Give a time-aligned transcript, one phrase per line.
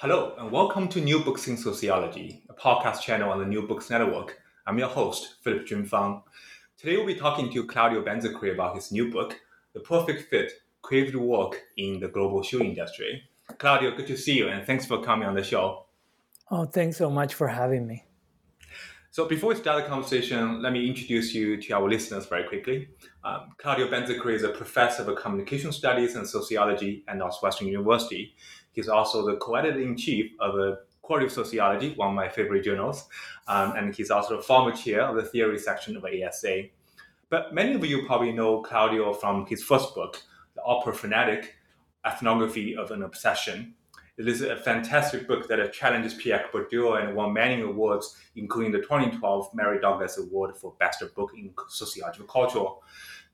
[0.00, 3.90] Hello, and welcome to New Books in Sociology, a podcast channel on the New Books
[3.90, 4.40] Network.
[4.64, 6.22] I'm your host, Philip Junfang.
[6.76, 9.40] Today we'll be talking to Claudio Benzecry about his new book,
[9.74, 13.24] The Perfect Fit Creative Work in the Global Shoe Industry.
[13.58, 15.86] Claudio, good to see you, and thanks for coming on the show.
[16.48, 18.04] Oh, thanks so much for having me.
[19.10, 22.90] So, before we start the conversation, let me introduce you to our listeners very quickly.
[23.24, 28.36] Um, Claudio Benzecry is a professor of communication studies and sociology at Northwestern University.
[28.78, 33.08] He's also the co-editor in chief of the Qualitative Sociology, one of my favorite journals,
[33.48, 36.66] um, and he's also the former chair of the theory section of ASA.
[37.28, 40.22] But many of you probably know Claudio from his first book,
[40.54, 41.56] The Opera Fanatic:
[42.06, 43.74] Ethnography of an Obsession.
[44.16, 48.78] It is a fantastic book that challenges Pierre Bourdieu and won many awards, including the
[48.78, 52.66] 2012 Mary Douglas Award for Best Book in Sociological Culture.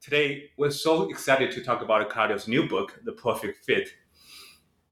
[0.01, 3.91] Today, we're so excited to talk about Claudio's new book, The Perfect Fit,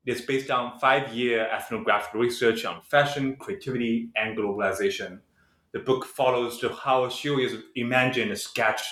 [0.04, 5.20] it's based on five year ethnographic research on fashion, creativity, and globalization.
[5.72, 8.90] The book follows the how shoe is imagined, sketched,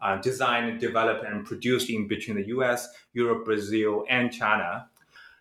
[0.00, 4.88] uh, designed, developed, and produced in between the US, Europe, Brazil, and China.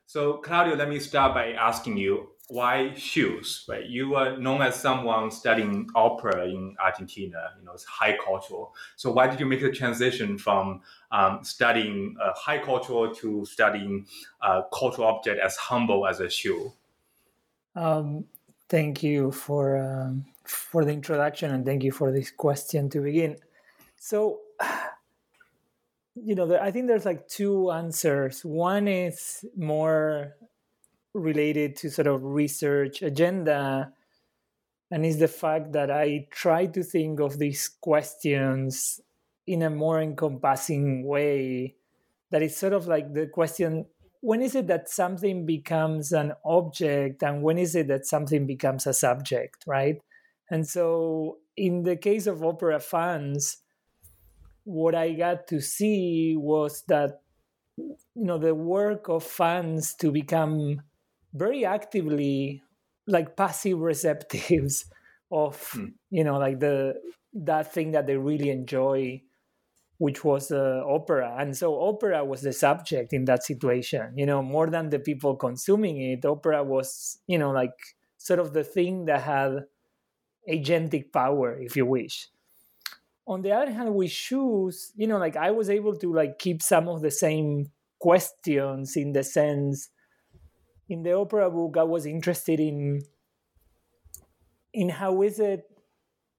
[0.06, 3.66] So, Claudio, let me start by asking you why shoes?
[3.68, 7.52] Right, you are known as someone studying opera in Argentina.
[7.60, 8.76] You know, it's high cultural.
[8.96, 14.06] So, why did you make the transition from um, studying uh, high cultural to studying
[14.42, 16.74] uh, cultural object as humble as a shoe?
[17.76, 18.26] Um,
[18.68, 23.38] thank you for um, for the introduction and thank you for this question to begin.
[23.98, 24.40] So,
[26.16, 28.44] you know, I think there's like two answers.
[28.44, 30.36] One is more
[31.14, 33.92] related to sort of research agenda
[34.92, 39.00] and is the fact that I try to think of these questions
[39.46, 41.76] in a more encompassing way.
[42.32, 43.86] That is sort of like the question
[44.22, 48.86] when is it that something becomes an object and when is it that something becomes
[48.86, 50.02] a subject right?
[50.52, 53.58] And so in the case of opera fans
[54.64, 57.22] what i got to see was that
[57.78, 60.82] you know the work of fans to become
[61.34, 62.62] very actively
[63.08, 64.86] like passive receptives
[65.32, 65.94] of mm.
[66.10, 66.96] you know like the
[67.34, 69.22] that thing that they really enjoy
[70.00, 71.36] which was uh, opera.
[71.38, 75.36] And so opera was the subject in that situation you know more than the people
[75.36, 76.26] consuming it.
[76.26, 77.76] Opera was you know like
[78.18, 79.66] sort of the thing that had
[80.50, 82.30] agentic power if you wish.
[83.28, 86.64] On the other hand with shoes you know like i was able to like keep
[86.64, 87.68] some of the same
[88.00, 89.90] questions in the sense
[90.90, 93.02] in the opera book i was interested in
[94.74, 95.66] in how is it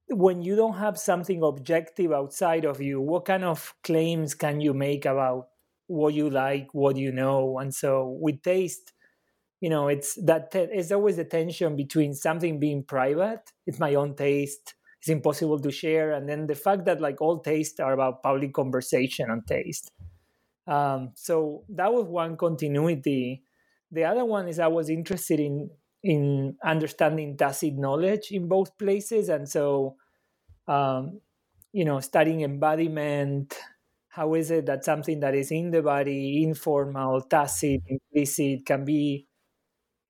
[0.08, 4.74] when you don't have something objective outside of you what kind of claims can you
[4.74, 5.48] make about
[5.86, 7.58] what you like what you know?
[7.58, 8.92] And so with taste
[9.60, 13.94] you know it's that te- it's always a tension between something being private it's my
[13.94, 17.92] own taste it's impossible to share and then the fact that like all tastes are
[17.92, 19.90] about public conversation on taste.
[20.66, 23.44] Um, so that was one continuity
[23.90, 25.70] the other one is I was interested in
[26.02, 29.96] in understanding tacit knowledge in both places, and so
[30.68, 31.20] um,
[31.72, 33.56] you know, studying embodiment.
[34.08, 39.26] How is it that something that is in the body, informal, tacit, implicit, can be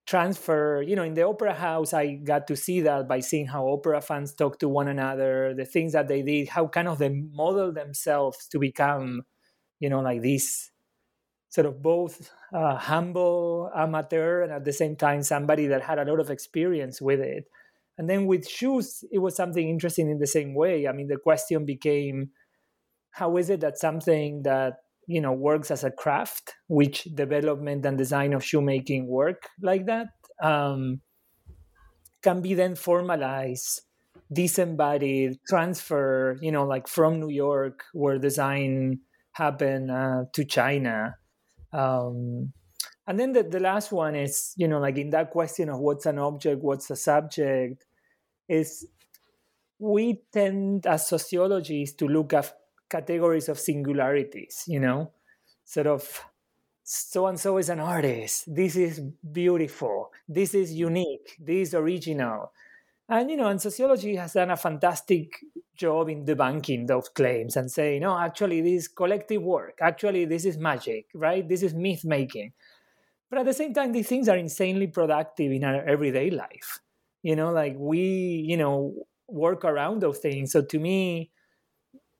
[0.07, 3.67] transfer you know in the opera house i got to see that by seeing how
[3.67, 7.09] opera fans talk to one another the things that they did how kind of they
[7.09, 9.21] model themselves to become
[9.79, 10.71] you know like this
[11.51, 16.05] sort of both uh, humble amateur and at the same time somebody that had a
[16.05, 17.45] lot of experience with it.
[17.97, 20.87] And then with shoes it was something interesting in the same way.
[20.87, 22.31] I mean the question became
[23.11, 24.77] how is it that something that
[25.07, 30.07] you know works as a craft which development and design of shoemaking work like that
[30.41, 31.01] um,
[32.21, 33.81] can be then formalized
[34.31, 38.99] disembodied transfer you know like from new york where design
[39.33, 41.15] happened uh, to china
[41.73, 42.51] um,
[43.07, 46.05] and then the, the last one is you know like in that question of what's
[46.05, 47.85] an object what's a subject
[48.47, 48.87] is
[49.79, 52.53] we tend as sociologists to look at
[52.87, 55.11] categories of singularities, you know,
[55.65, 56.23] sort of
[56.83, 58.53] so and so is an artist.
[58.53, 60.11] This is beautiful.
[60.27, 61.37] This is unique.
[61.39, 62.51] This is original.
[63.11, 65.37] And you know, and sociology has done a fantastic
[65.75, 69.79] job in debunking those claims and saying, no, actually, this is collective work.
[69.81, 71.45] Actually, this is magic, right?
[71.47, 72.53] This is myth making.
[73.29, 76.79] But at the same time, these things are insanely productive in our everyday life.
[77.21, 77.99] You know, like we,
[78.47, 78.93] you know,
[79.27, 80.53] work around those things.
[80.53, 81.31] So to me,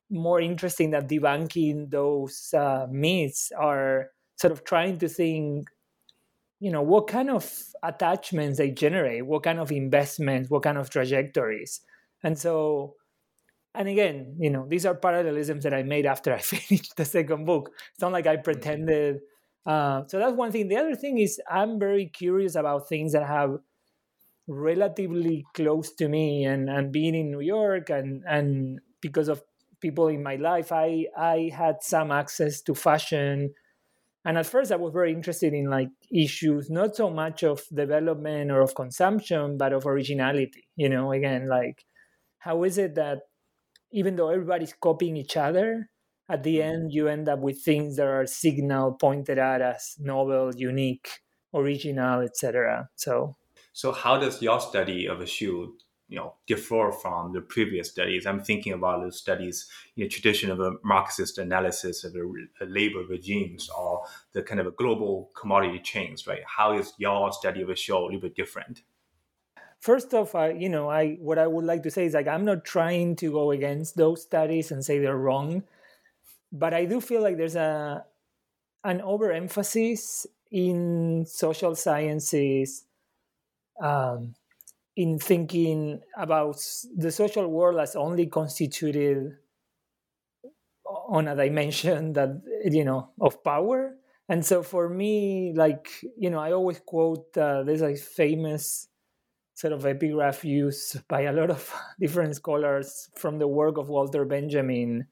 [0.10, 5.70] more interesting than debunking those uh, myths are sort of trying to think
[6.62, 7.52] you know what kind of
[7.84, 11.82] attachments they generate what kind of investments what kind of trajectories.
[12.24, 12.96] And so
[13.74, 17.46] and again you know these are parallelisms that i made after i finished the second
[17.46, 17.72] book.
[17.94, 18.44] It's not like i mm-hmm.
[18.44, 19.20] pretended
[19.64, 20.70] uh, so that's one thing.
[20.70, 23.58] The other thing is i'm very curious about things that have
[24.48, 29.42] relatively close to me and and being in new york and and because of
[29.82, 33.54] people in my life, I I had some access to fashion,
[34.24, 38.52] and at first I was very interested in like issues not so much of development
[38.52, 40.68] or of consumption, but of originality.
[40.76, 41.86] You know, again, like
[42.40, 43.20] how is it that
[43.92, 45.90] even though everybody's copying each other,
[46.30, 46.70] at the mm-hmm.
[46.70, 51.10] end you end up with things that are signal pointed at as novel, unique,
[51.54, 52.90] original, etc.
[52.96, 53.36] So.
[53.74, 55.76] So how does your study of a shoe
[56.12, 58.26] you know differ from the previous studies.
[58.26, 63.04] I'm thinking about the studies in know, tradition of a Marxist analysis of the labor
[63.10, 64.04] regimes or
[64.34, 66.28] the kind of a global commodity chains.
[66.28, 66.42] Right?
[66.46, 68.84] How is your study of a show a little bit different?
[69.80, 72.46] First off, I, you know, I what I would like to say is like I'm
[72.46, 75.64] not trying to go against those studies and say they're wrong,
[76.52, 78.04] but I do feel like there's a
[78.84, 82.84] an overemphasis in social sciences
[83.82, 84.36] um,
[84.96, 86.58] in thinking about
[86.96, 89.38] the social world as only constituted
[90.86, 93.96] on a dimension that you know of power.
[94.30, 98.88] And so for me like you know i always quote uh, there's a famous
[99.56, 104.24] sort of epigraph used by a lot of different scholars from the work of walter
[104.24, 105.06] benjamin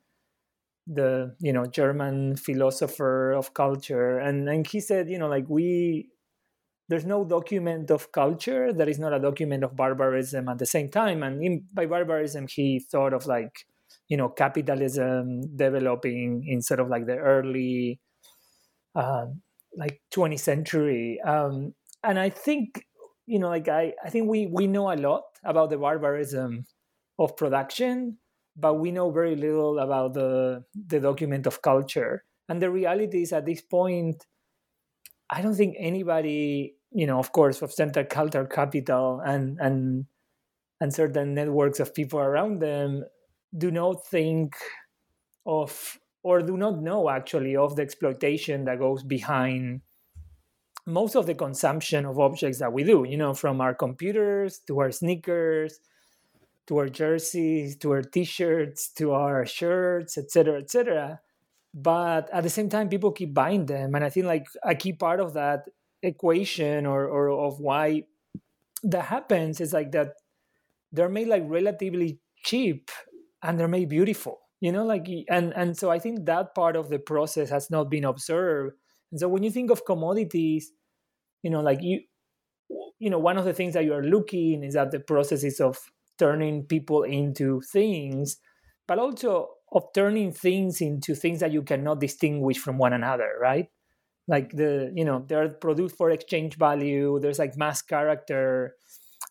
[0.88, 4.18] the you know german philosopher of culture.
[4.18, 6.10] And and he said you know like we
[6.90, 10.90] there's no document of culture that is not a document of barbarism at the same
[10.90, 11.22] time.
[11.22, 13.68] And in, by barbarism, he thought of like,
[14.08, 18.00] you know, capitalism developing in sort of like the early,
[18.96, 19.28] uh,
[19.78, 21.22] like 20th century.
[21.24, 22.84] Um, and I think,
[23.28, 26.66] you know, like I, I think we, we know a lot about the barbarism
[27.20, 28.18] of production,
[28.58, 32.24] but we know very little about the, the document of culture.
[32.50, 34.26] And the reality is at this point,
[35.30, 40.06] I don't think anybody you know, of course, of central cultural capital and and
[40.82, 43.04] and certain networks of people around them
[43.58, 44.56] do not think
[45.46, 49.82] of or do not know actually of the exploitation that goes behind
[50.86, 54.80] most of the consumption of objects that we do you know from our computers to
[54.80, 55.80] our sneakers
[56.68, 61.20] to our jerseys to our t-shirts to our shirts etc etc
[61.74, 63.96] but at the same time people keep buying them.
[63.96, 65.70] And i think like a key part of that
[66.02, 68.04] equation or, or of why
[68.84, 70.14] that happens is like that
[70.92, 72.90] they're made like relatively cheap
[73.44, 76.90] and they're made beautiful you know like and and so i think that part of
[76.90, 78.76] the process has not been observed.
[79.12, 80.72] And so when you think of commodities
[81.44, 82.02] you know like you
[83.00, 85.78] you know one of the things that you are looking is at the processes of
[86.18, 88.38] turning people into things
[88.88, 93.68] but also of turning things into things that you cannot distinguish from one another right
[94.30, 98.76] like the you know they're produced for exchange value there's like mass character.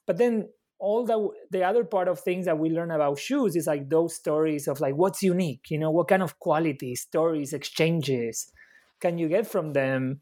[0.07, 3.67] But then all the the other part of things that we learn about shoes is
[3.67, 8.53] like those stories of like what's unique you know what kind of quality stories exchanges
[9.01, 10.21] can you get from them?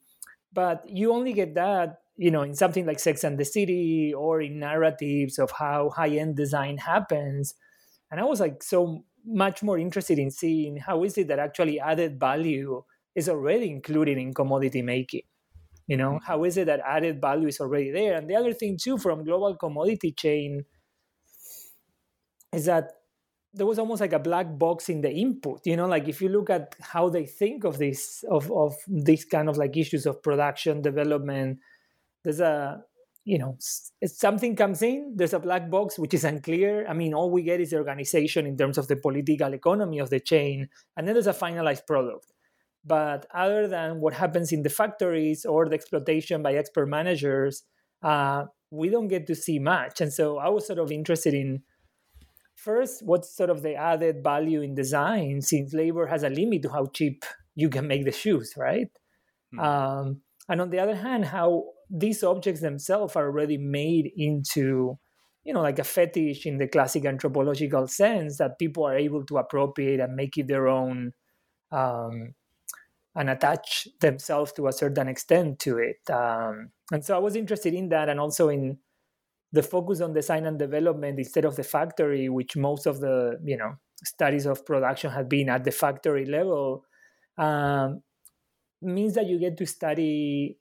[0.53, 4.41] But you only get that you know in something like sex and the city or
[4.41, 7.55] in narratives of how high-end design happens.
[8.11, 11.81] And i was like so much more interested in seeing how is it that actually
[11.81, 12.85] added value
[13.17, 15.23] is already included in commodity making
[15.87, 16.13] you know?
[16.13, 16.25] Mm-hmm.
[16.27, 18.17] How is it that added value is already there?
[18.17, 20.65] And the other thing too from global commodity chain
[22.53, 22.93] is that
[23.55, 25.87] there was almost like a black box in the input you know?
[25.87, 29.57] Like if you look at how they think of this of of these kind of
[29.57, 31.59] like issues of production development
[32.23, 32.83] there's a
[33.25, 33.57] you know
[34.05, 36.87] something comes in there's a black box which is unclear.
[36.89, 40.11] I mean all we get is the organization in terms of the political economy of
[40.11, 42.27] the chain and then there's a finalized product
[42.87, 47.65] but other than what happens in the factories or the exploitation by expert managers
[48.03, 51.63] uh, we don't get to see much and so i was sort of interested in
[52.55, 56.71] first what's sort of the added value in design since labor has a limit to
[56.71, 57.25] how cheap
[57.55, 58.91] you can make the shoes right
[59.55, 59.63] mm.
[59.63, 64.99] um, and on the other hand how these objects themselves are already made into
[65.45, 69.39] you know like a fetish in the classic anthropological sense that people are able to
[69.39, 71.13] appropriate and make it their own
[71.71, 72.35] um,
[73.17, 76.09] and attach themselves to a certain extent to it.
[76.11, 78.79] Um, and so i was interested in that and also in
[79.53, 83.57] the focus on design and development instead of the factory which most of the you
[83.57, 83.73] know
[84.05, 86.85] studies of production have been at the factory level.
[87.39, 88.03] Um,
[88.83, 90.59] means that you get to study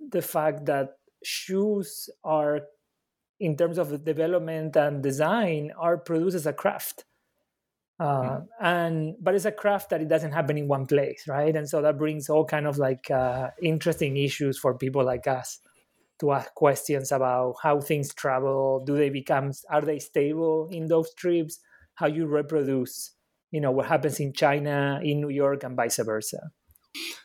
[0.00, 2.62] the fact that shoes are
[3.40, 7.04] in terms of development and design are produced as a craft
[8.00, 8.46] uh, mm.
[8.60, 11.80] and but it's a craft that it doesn't happen in one place right and so
[11.82, 15.60] that brings all kind of like uh, interesting issues for people like us
[16.20, 21.12] to ask questions about how things travel do they become are they stable in those
[21.14, 21.58] trips
[21.94, 23.12] how you reproduce
[23.50, 26.50] you know what happens in china in new york and vice versa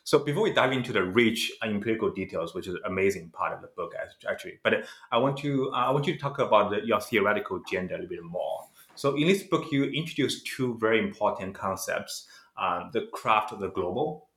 [0.04, 3.62] so before we dive into the rich empirical details, which is an amazing part of
[3.62, 3.94] the book,
[4.28, 7.62] actually, but I want to uh, I want you to talk about the, your theoretical
[7.68, 8.64] agenda a little bit more.
[9.00, 12.28] So in this book, you introduce two very important concepts:
[12.58, 14.28] um, the craft of the global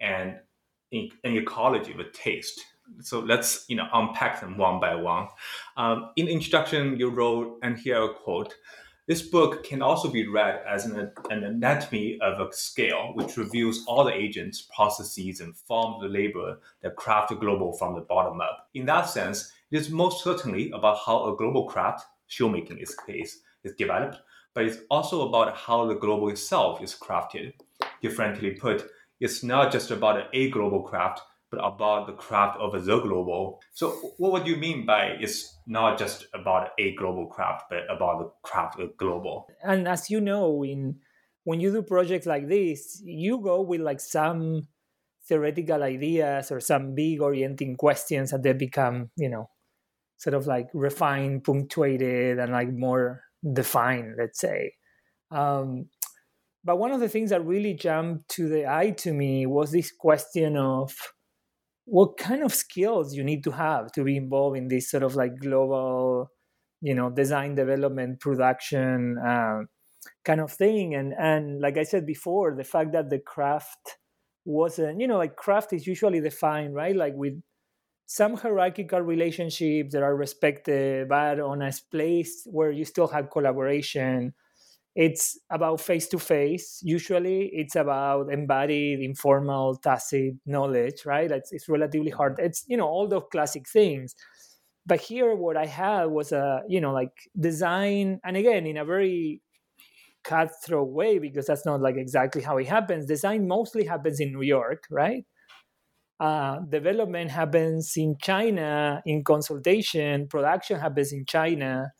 [0.00, 0.36] and
[0.92, 2.60] an ecology of a taste.
[3.00, 5.26] So let's you know unpack them one by one.
[5.76, 8.54] Um, in the introduction, you wrote, and here I quote.
[9.08, 13.84] This book can also be read as an, an, anatomy of a scale, which reveals
[13.88, 18.40] all the agents, processes, and forms of labor that craft a global from the bottom
[18.40, 18.68] up.
[18.74, 23.40] In that sense, it is most certainly about how a global craft, shoemaking is case,
[23.64, 24.18] is developed,
[24.54, 27.52] but it's also about how the global itself is crafted.
[28.00, 28.86] Differently put,
[29.20, 33.60] it's not just about a global craft, but about the craft of the global.
[33.72, 38.18] So, what would you mean by it's not just about a global craft, but about
[38.18, 39.46] the craft of global?
[39.62, 40.96] And as you know, in
[41.44, 44.62] when you do projects like this, you go with like some
[45.28, 49.48] theoretical ideas or some big orienting questions that they become, you know,
[50.16, 54.72] sort of like refined, punctuated, and like more defined, let's say.
[55.30, 55.86] Um,
[56.64, 59.90] but one of the things that really jumped to the eye to me was this
[59.90, 60.94] question of
[61.84, 65.16] what kind of skills you need to have to be involved in this sort of
[65.16, 66.30] like global
[66.80, 69.60] you know design development production uh,
[70.24, 73.98] kind of thing and and like i said before the fact that the craft
[74.44, 77.34] wasn't you know like craft is usually defined right like with
[78.14, 84.34] some hierarchical relationships that are respected but on a place where you still have collaboration
[84.94, 91.30] it's about face to face usually it's about embodied informal tacit knowledge right?
[91.30, 92.36] It's, it's relatively hard.
[92.38, 94.14] It's you know all those classic things.
[94.84, 98.84] But here what i had was a you know like design and again in a
[98.84, 99.40] very
[100.24, 103.06] cutthroat way because that's not like exactly how it happens.
[103.06, 105.24] Design mostly happens in new york right
[106.26, 111.92] uh, development happens in china in consultation production happens in china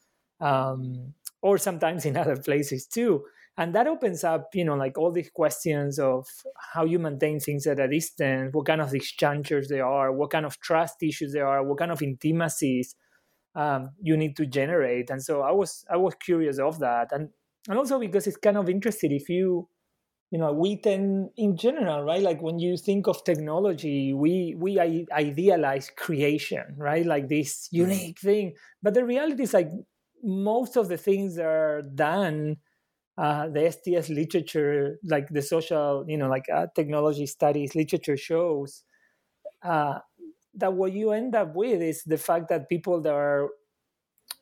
[0.42, 3.24] um, or sometimes in other places too.
[3.58, 6.26] And that opens up you know like all these questions of
[6.72, 10.46] how you maintain things at a distance what kind of exchanges there are what kind
[10.46, 12.96] of trust issues there are what kind of intimacies
[13.54, 15.10] um, you need to generate.
[15.10, 17.08] And so i was i was curious of that.
[17.12, 17.28] And
[17.68, 19.68] and also because it's kind of interesting if you
[20.32, 24.80] you know we tend in general right like when you think of technology we we
[25.12, 27.84] idealize creation right like this mm.
[27.84, 29.68] unique thing but the reality is like
[30.24, 32.56] most of the things that are done
[33.18, 38.84] uh, the STS literature, like the social, you know, like uh, technology studies literature shows
[39.62, 39.98] uh,
[40.54, 43.50] that what you end up with is the fact that people that are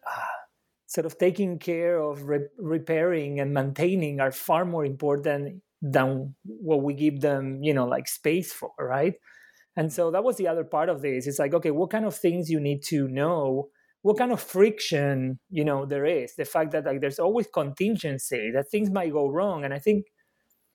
[0.07, 0.39] uh,
[0.87, 6.83] sort of taking care of re- repairing and maintaining are far more important than what
[6.83, 9.15] we give them, you know, like space for, right?
[9.77, 11.27] And so that was the other part of this.
[11.27, 13.69] It's like, okay, what kind of things you need to know?
[14.03, 16.35] What kind of friction, you know, there is?
[16.37, 19.65] The fact that like there's always contingency, that things might go wrong.
[19.65, 20.07] And I think,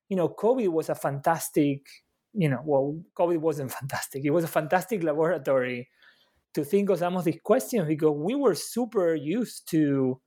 [0.09, 1.81] you know, COVID was a fantastic,
[2.33, 4.23] you know, well, COVID wasn't fantastic.
[4.23, 5.89] It was a fantastic laboratory
[6.53, 10.19] to think of some of these questions because we were super used to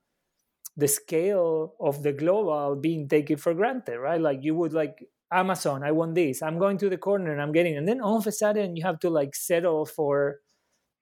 [0.77, 4.21] the scale of the global being taken for granted, right?
[4.21, 6.41] Like you would like Amazon, I want this.
[6.41, 8.83] I'm going to the corner and I'm getting, and then all of a sudden you
[8.83, 10.37] have to like settle for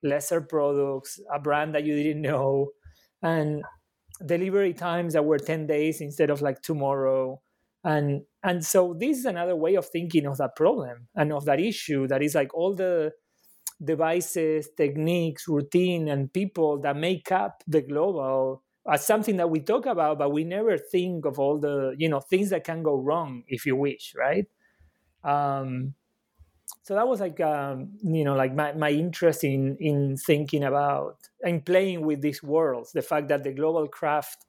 [0.04, 2.70] lesser products, a brand that you didn't know,
[3.22, 3.64] and
[4.26, 7.42] delivery times that were 10 days instead of like tomorrow.
[7.84, 11.60] And and so this is another way of thinking of that problem and of that
[11.60, 13.14] issue that is like all the
[13.84, 19.86] devices, techniques, routine, and people that make up the global as something that we talk
[19.86, 23.44] about, but we never think of all the you know things that can go wrong
[23.48, 24.48] if you wish, right?
[25.24, 25.96] Um,
[26.84, 31.18] so that was like um, you know like my, my interest in in thinking about
[31.44, 32.92] and playing with these worlds.
[32.92, 34.46] The fact that the global craft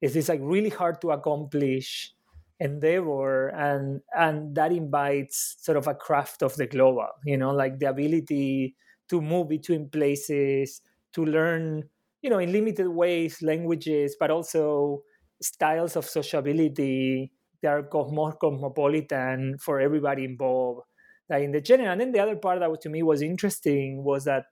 [0.00, 2.12] is this like really hard to accomplish
[2.60, 7.78] endeavor and and that invites sort of a craft of the global you know like
[7.80, 8.76] the ability
[9.08, 10.80] to move between places
[11.12, 11.82] to learn
[12.22, 15.02] you know, in limited ways, languages, but also
[15.42, 20.86] styles of sociability that are more cosmopolitan for everybody involved.
[21.28, 24.24] Like in the general, and then the other part that to me was interesting was
[24.24, 24.44] that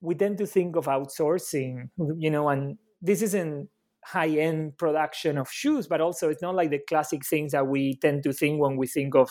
[0.00, 3.68] we tend to think of outsourcing, you know, and this isn't
[4.04, 8.22] high-end production of shoes, but also it's not like the classic things that we tend
[8.22, 9.30] to think when we think of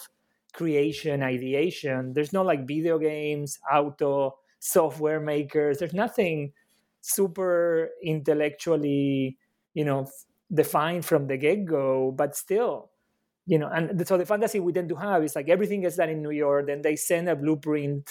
[0.53, 2.13] creation, ideation.
[2.13, 5.77] There's no like video games, auto, software makers.
[5.77, 6.53] There's nothing
[7.03, 9.38] super intellectually,
[9.74, 10.07] you know,
[10.53, 12.91] defined from the get go, but still,
[13.45, 16.10] you know, and so the fantasy we tend to have is like everything gets done
[16.10, 18.10] in New York, then they send a blueprint,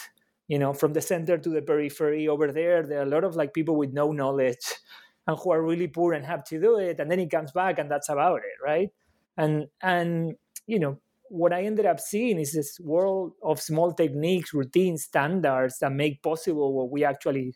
[0.49, 2.29] you know, from the center to the periphery.
[2.29, 4.59] Over there, there are a lot of like people with no knowledge
[5.27, 7.79] and who are really poor and have to do it, and then it comes back
[7.79, 8.91] and that's about it, right?
[9.37, 10.35] And and
[10.67, 15.79] you know, what I ended up seeing is this world of small techniques, routines, standards
[15.79, 17.55] that make possible what we actually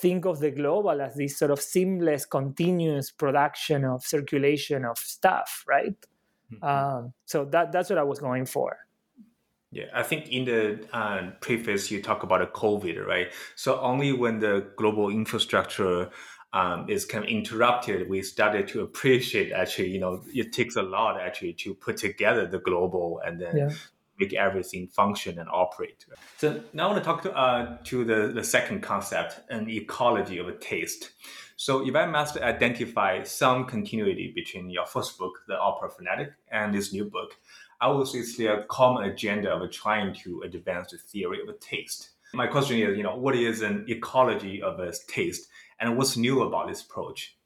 [0.00, 5.64] think of the global as this sort of seamless, continuous production of circulation of stuff,
[5.68, 5.96] right?
[6.52, 6.64] Mm-hmm.
[6.64, 8.76] Um, so that that's what I was going for.
[9.70, 13.32] Yeah, I think in the uh, preface you talk about a COVID, right?
[13.54, 16.08] So only when the global infrastructure
[16.54, 20.82] um, is kind of interrupted, we started to appreciate actually, you know, it takes a
[20.82, 23.70] lot actually to put together the global and then yeah
[24.18, 26.04] make everything function and operate.
[26.38, 30.38] So now I want to talk to, uh, to the, the second concept, an ecology
[30.38, 31.10] of a taste.
[31.56, 36.74] So if I must identify some continuity between your first book, The Opera Fanatic, and
[36.74, 37.36] this new book,
[37.80, 41.58] I will say it's a common agenda of trying to advance the theory of a
[41.58, 42.10] taste.
[42.34, 45.48] My question is, you know, what is an ecology of a taste,
[45.80, 47.37] and what's new about this approach?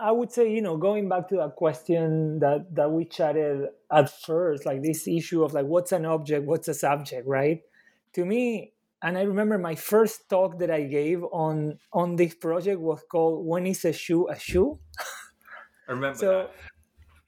[0.00, 4.10] I would say, you know, going back to that question that that we chatted at
[4.10, 7.60] first, like this issue of like what's an object, what's a subject, right?
[8.14, 12.80] To me, and I remember my first talk that I gave on on this project
[12.80, 14.78] was called "When is a shoe a shoe?"
[15.88, 16.50] I remember so, that.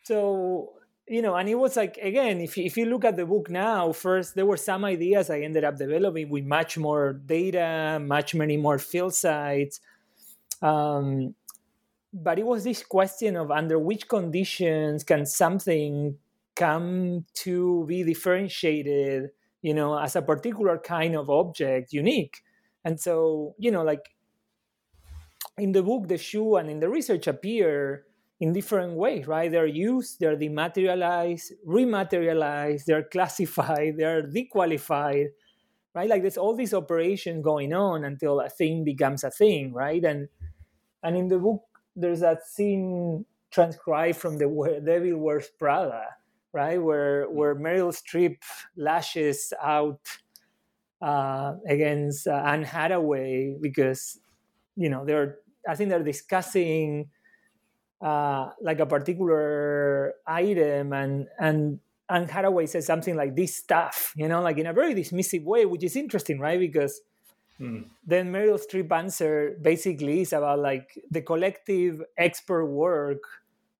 [0.04, 0.72] So
[1.06, 3.92] you know, and it was like again, if if you look at the book now,
[3.92, 8.56] first there were some ideas I ended up developing with much more data, much many
[8.56, 9.80] more field sites.
[10.62, 11.34] Um,
[12.12, 16.18] but it was this question of under which conditions can something
[16.54, 19.30] come to be differentiated
[19.62, 22.42] you know as a particular kind of object unique?
[22.84, 24.10] And so you know like
[25.58, 28.04] in the book the shoe and in the research appear
[28.40, 29.50] in different ways right?
[29.50, 35.28] They're used they're dematerialized rematerialized they're classified they're dequalified
[35.94, 36.08] right?
[36.08, 40.02] Like there's all these operations going on until a thing becomes a thing right?
[40.04, 40.28] And
[41.02, 41.62] and in the book
[41.96, 46.04] there's that scene transcribed from the Devil Wears Prada,
[46.52, 48.38] right, where where Meryl Streep
[48.76, 50.00] lashes out
[51.00, 54.18] uh, against uh, Anne Hathaway because
[54.76, 57.10] you know they're I think they're discussing
[58.00, 64.28] uh, like a particular item and and Anne Hathaway says something like this stuff, you
[64.28, 66.58] know, like in a very dismissive way, which is interesting, right?
[66.58, 67.00] Because
[67.60, 67.86] Mm.
[68.04, 73.22] Then Meryl Streep answer basically is about like the collective expert work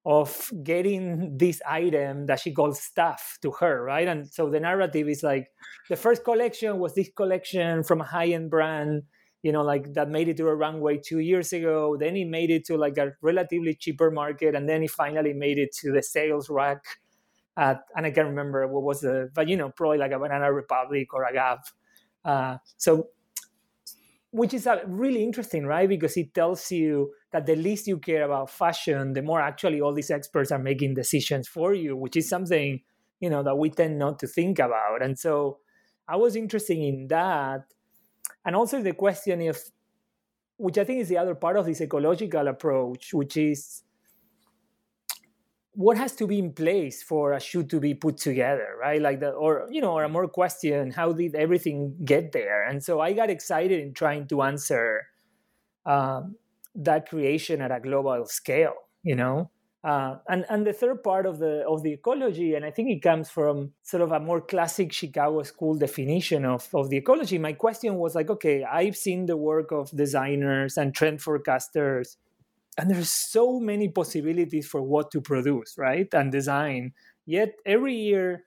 [0.05, 4.09] of getting this item that she calls stuff to her, right?
[4.09, 5.49] And so the narrative is like
[5.89, 9.05] the first collection was this collection from a high-end brand,
[9.43, 11.97] you know, like that made it to a runway two years ago.
[11.99, 15.59] Then it made it to like a relatively cheaper market, and then it finally made
[15.59, 16.85] it to the sales rack
[17.57, 20.53] at, and I can't remember what was the, but you know, probably like a Banana
[20.53, 21.61] Republic or a Gap
[22.25, 23.09] Uh, so,
[24.33, 25.87] which is really interesting, right?
[25.87, 29.93] Because it tells you that the least you care about fashion, the more actually all
[29.93, 32.81] these experts are making decisions for you, which is something
[33.21, 35.03] you know that we tend not to think about.
[35.03, 35.59] And so,
[36.09, 37.61] I was interested in that,
[38.45, 39.71] and also the question if,
[40.57, 43.83] which I think is the other part of this ecological approach, which is
[45.75, 49.01] what has to be in place for a shoe to be put together right?
[49.01, 52.67] Like the or you know or a more question how did everything get there?
[52.69, 55.07] And so i got excited in trying to answer
[55.87, 56.37] um,
[56.75, 59.51] that creation at a global scale you know?
[59.85, 63.03] Uh, and and the third part of the of the ecology and i think it
[63.03, 67.37] comes from sort of a more classic chicago school definition of of the ecology.
[67.37, 72.15] My question was like okay i've seen the work of designers and trend forecasters
[72.79, 76.93] and there's so many possibilities for what to produce right and design.
[77.27, 78.45] Yet every year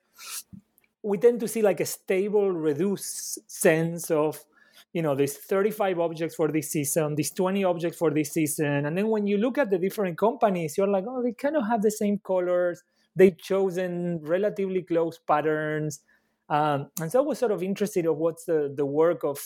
[1.03, 4.43] we tend to see like a stable reduced sense of
[4.91, 8.97] you know there's 35 objects for this season these 20 objects for this season and
[8.97, 11.81] then when you look at the different companies you're like oh they kind of have
[11.81, 12.81] the same colors.
[13.17, 16.01] They've chosen relatively close patterns.
[16.49, 19.39] Um, and so i was sort of interested of what's the, the work of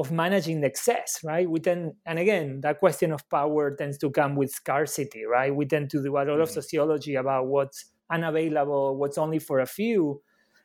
[0.00, 1.48] of managing the excess, right?
[1.48, 5.54] We tend, and again, that question of power tends to come with scarcity, right?
[5.54, 6.40] We tend to do a lot mm-hmm.
[6.40, 10.22] of sociology about what's unavailable, what's only for a few.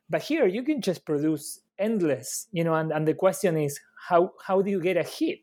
[0.10, 4.32] But here you can just produce endless, you know, and, and the question is how
[4.48, 5.41] how do you get a hit?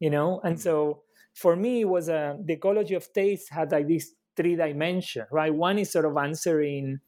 [0.00, 0.40] You know?
[0.42, 0.62] And mm-hmm.
[0.62, 1.02] so
[1.34, 5.26] for me it was a uh, the ecology of taste had like this three dimension,
[5.30, 5.52] right?
[5.52, 7.00] One is sort of answering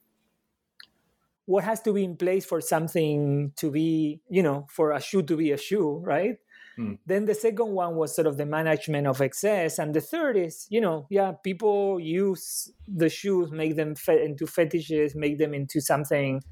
[1.49, 5.23] what has to be in place for something to be, you know, for a shoe
[5.23, 6.37] to be a shoe, right?
[6.79, 6.99] Mm.
[7.07, 9.79] Then the second one was sort of the management of excess.
[9.79, 14.47] And the third is, you know, yeah, people use the shoes, make them fe- into
[14.47, 16.43] fetishes, make them into something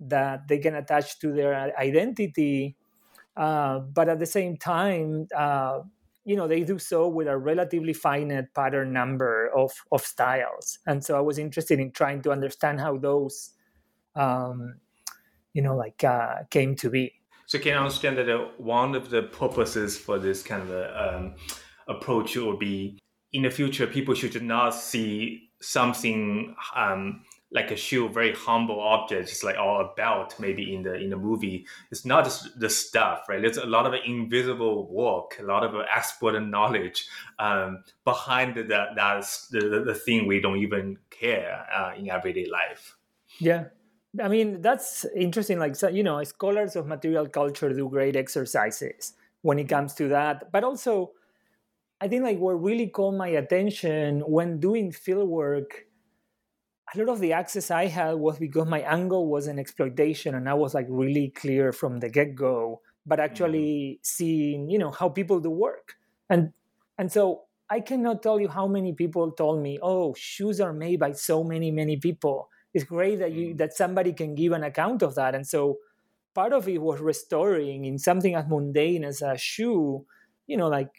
[0.00, 2.76] that they can attach to their identity.
[3.38, 5.80] Uh, but at the same time, uh,
[6.26, 10.78] you know, they do so with a relatively finite pattern number of, of styles.
[10.86, 13.54] And so I was interested in trying to understand how those
[14.14, 14.76] um,
[15.52, 17.12] you know, like uh, came to be.
[17.46, 21.16] So can I understand that uh, one of the purposes for this kind of a,
[21.16, 21.34] um,
[21.88, 22.98] approach would be
[23.32, 29.28] in the future, people should not see something um, like a shoe, very humble object,
[29.28, 31.66] just like or a belt, maybe in the in the movie.
[31.90, 33.42] It's not just the stuff, right?
[33.42, 37.06] There's a lot of invisible work, a lot of expert knowledge
[37.38, 38.88] um, behind that.
[38.94, 42.96] That's the, the thing we don't even care uh, in everyday life.
[43.38, 43.64] Yeah,
[44.18, 45.58] I mean, that's interesting.
[45.58, 50.08] Like, so, you know, scholars of material culture do great exercises when it comes to
[50.08, 50.50] that.
[50.50, 51.12] But also,
[52.00, 55.86] I think like what really caught my attention when doing field work,
[56.92, 60.48] a lot of the access I had was because my angle was an exploitation and
[60.48, 64.00] I was like really clear from the get go, but actually mm-hmm.
[64.02, 65.94] seeing, you know, how people do work.
[66.28, 66.52] And
[66.98, 70.98] and so I cannot tell you how many people told me, oh, shoes are made
[70.98, 73.58] by so many, many people it's great that you mm.
[73.58, 75.78] that somebody can give an account of that and so
[76.34, 80.04] part of it was restoring in something as mundane as a shoe
[80.46, 80.90] you know like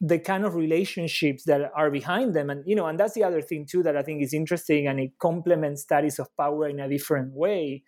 [0.00, 3.42] the kind of relationships that are behind them and you know and that's the other
[3.42, 6.88] thing too that i think is interesting and it complements studies of power in a
[6.88, 7.82] different way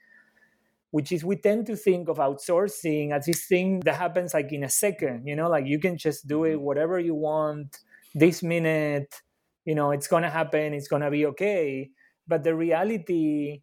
[0.90, 4.64] which is we tend to think of outsourcing as this thing that happens like in
[4.64, 6.64] a second you know like you can just do it mm-hmm.
[6.64, 7.79] whatever you want
[8.14, 9.22] this minute
[9.64, 11.88] you know it's going to happen it's going to be okay
[12.30, 13.62] but the reality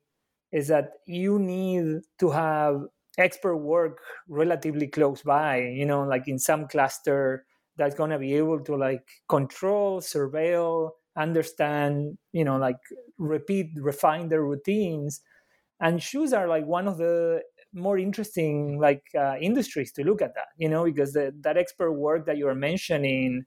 [0.52, 2.84] is that you need to have
[3.18, 4.00] expert work
[4.30, 7.46] relatively close by you know like in some cluster
[7.78, 12.78] that's going to be able to like control surveil understand you know like
[13.18, 15.22] repeat refine their routines.
[15.80, 20.34] And shoes are like one of the more interesting like uh, industries to look at
[20.36, 23.46] that you know because the, that expert work that you're mentioning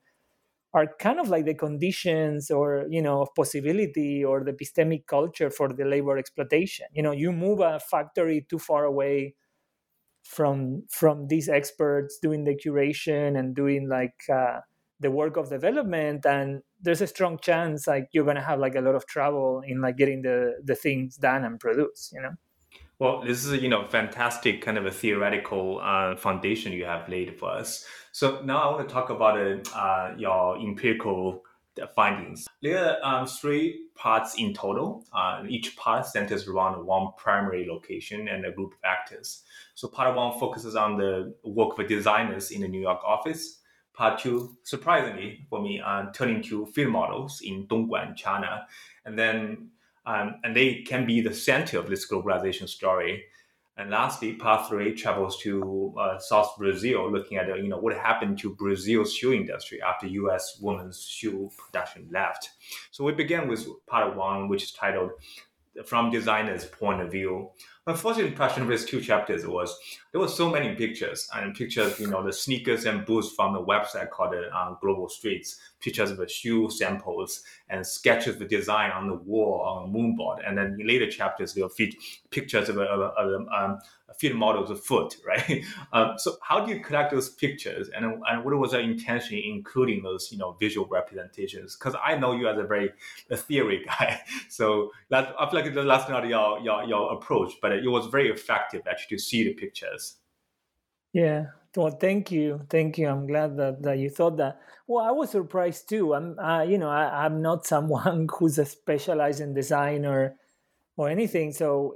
[0.72, 5.50] are kind of like the conditions or you know of possibility or the epistemic culture
[5.50, 9.34] for the labor exploitation you know you move a factory too far away
[10.22, 14.60] from from these experts doing the curation and doing like uh,
[15.00, 18.74] the work of development and there's a strong chance like you're going to have like
[18.74, 22.34] a lot of trouble in like getting the the things done and produced you know
[22.98, 27.38] well, this is you know fantastic kind of a theoretical uh, foundation you have laid
[27.38, 27.86] for us.
[28.12, 29.38] So now I want to talk about
[29.74, 31.42] uh, your empirical
[31.94, 32.46] findings.
[32.62, 35.04] There are um, three parts in total.
[35.12, 39.42] Uh, each part centers around one primary location and a group of actors.
[39.74, 43.60] So part one focuses on the work of designers in the New York office.
[43.94, 48.66] Part two, surprisingly for me, uh, turning to field models in Dongguan, China.
[49.04, 49.70] And then
[50.06, 53.24] um, and they can be the center of this globalization story.
[53.80, 57.96] And lastly, part three travels to uh, South Brazil, looking at uh, you know what
[57.96, 60.58] happened to Brazil's shoe industry after U.S.
[60.60, 62.50] women's shoe production left.
[62.90, 65.12] So we begin with part one, which is titled
[65.86, 67.52] "From Designer's Point of View."
[67.86, 69.74] My first impression of these two chapters was
[70.12, 73.62] there were so many pictures and pictures, you know, the sneakers and boots from the
[73.62, 78.90] website called uh, Global Streets, pictures of the shoe samples and sketches of the design
[78.90, 80.46] on the wall on a moodboard.
[80.46, 81.98] And then in later chapters, they'll feature
[82.30, 83.78] pictures of, a, of, a, um,
[84.18, 85.64] field models of foot, right?
[85.92, 89.44] Um, so how do you collect those pictures, and, and what was the intention in
[89.44, 91.76] including those, you know, visual representations?
[91.76, 92.90] Because I know you as a very
[93.30, 97.72] a theory guy, so that I feel like that's not your, your your approach, but
[97.72, 99.99] it was very effective actually to see the pictures.
[101.12, 101.46] Yeah.
[101.76, 103.08] Well, thank you, thank you.
[103.08, 104.60] I'm glad that, that you thought that.
[104.88, 106.14] Well, I was surprised too.
[106.14, 110.34] I'm, uh, you know, I, I'm not someone who's a specialized in design or
[110.96, 111.52] or anything.
[111.52, 111.94] So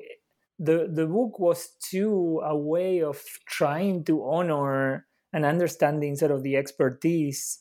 [0.58, 6.42] the the book was too a way of trying to honor and understanding sort of
[6.42, 7.60] the expertise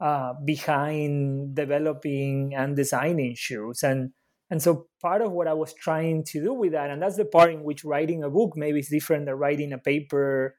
[0.00, 4.10] uh, behind developing and designing shoes and
[4.50, 7.24] and so part of what i was trying to do with that and that's the
[7.24, 10.54] part in which writing a book maybe is different than writing a paper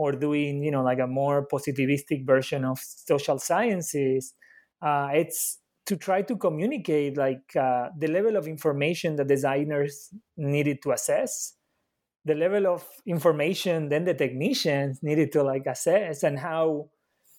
[0.00, 4.32] or doing you know like a more positivistic version of social sciences
[4.80, 10.08] uh, it's to try to communicate like uh, the level of information that designers
[10.38, 11.54] needed to assess
[12.24, 16.88] the level of information then the technicians needed to like assess and how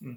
[0.04, 0.16] mm.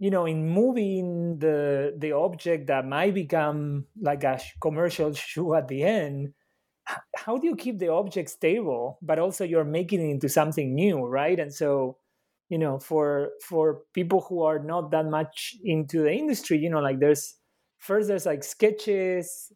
[0.00, 5.68] you know in moving the the object that might become like a commercial shoe at
[5.68, 6.32] the end
[7.16, 11.04] how do you keep the object stable but also you're making it into something new
[11.06, 11.38] right?
[11.38, 11.98] And so
[12.48, 16.80] you know for for people who are not that much into the industry you know
[16.80, 17.34] like there's
[17.78, 19.52] first there's like sketches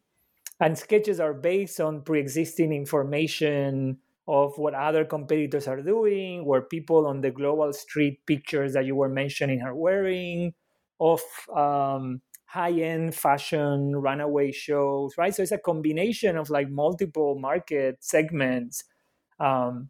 [0.59, 7.07] and sketches are based on pre-existing information of what other competitors are doing where people
[7.07, 10.53] on the global street pictures that you were mentioning are wearing
[10.99, 11.21] of
[11.55, 18.83] um, high-end fashion runaway shows right so it's a combination of like multiple market segments
[19.39, 19.89] um,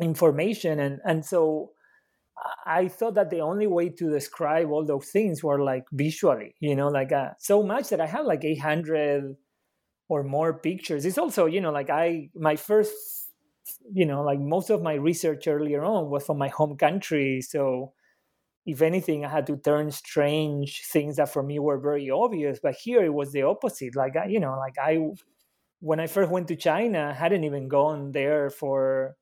[0.00, 1.72] information and and so
[2.66, 6.74] I thought that the only way to describe all those things were like visually, you
[6.74, 9.36] know, like uh, so much that I have like 800
[10.08, 11.04] or more pictures.
[11.06, 13.30] It's also, you know, like I, my first,
[13.92, 17.40] you know, like most of my research earlier on was from my home country.
[17.40, 17.92] So
[18.66, 22.58] if anything, I had to turn strange things that for me were very obvious.
[22.62, 23.94] But here it was the opposite.
[23.94, 24.98] Like, I, you know, like I,
[25.80, 29.16] when I first went to China, I hadn't even gone there for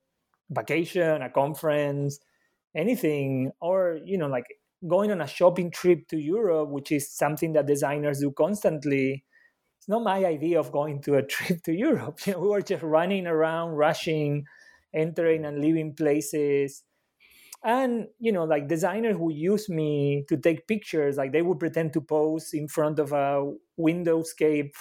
[0.51, 2.21] vacation, a conference
[2.75, 4.47] anything or you know like
[4.89, 9.25] going on a shopping trip to europe which is something that designers do constantly
[9.79, 12.63] it's not my idea of going to a trip to europe you know we were
[12.63, 14.45] just running around rushing
[14.95, 16.83] entering and leaving places
[17.65, 21.93] and you know like designers would use me to take pictures like they would pretend
[21.93, 24.73] to pose in front of a windowscape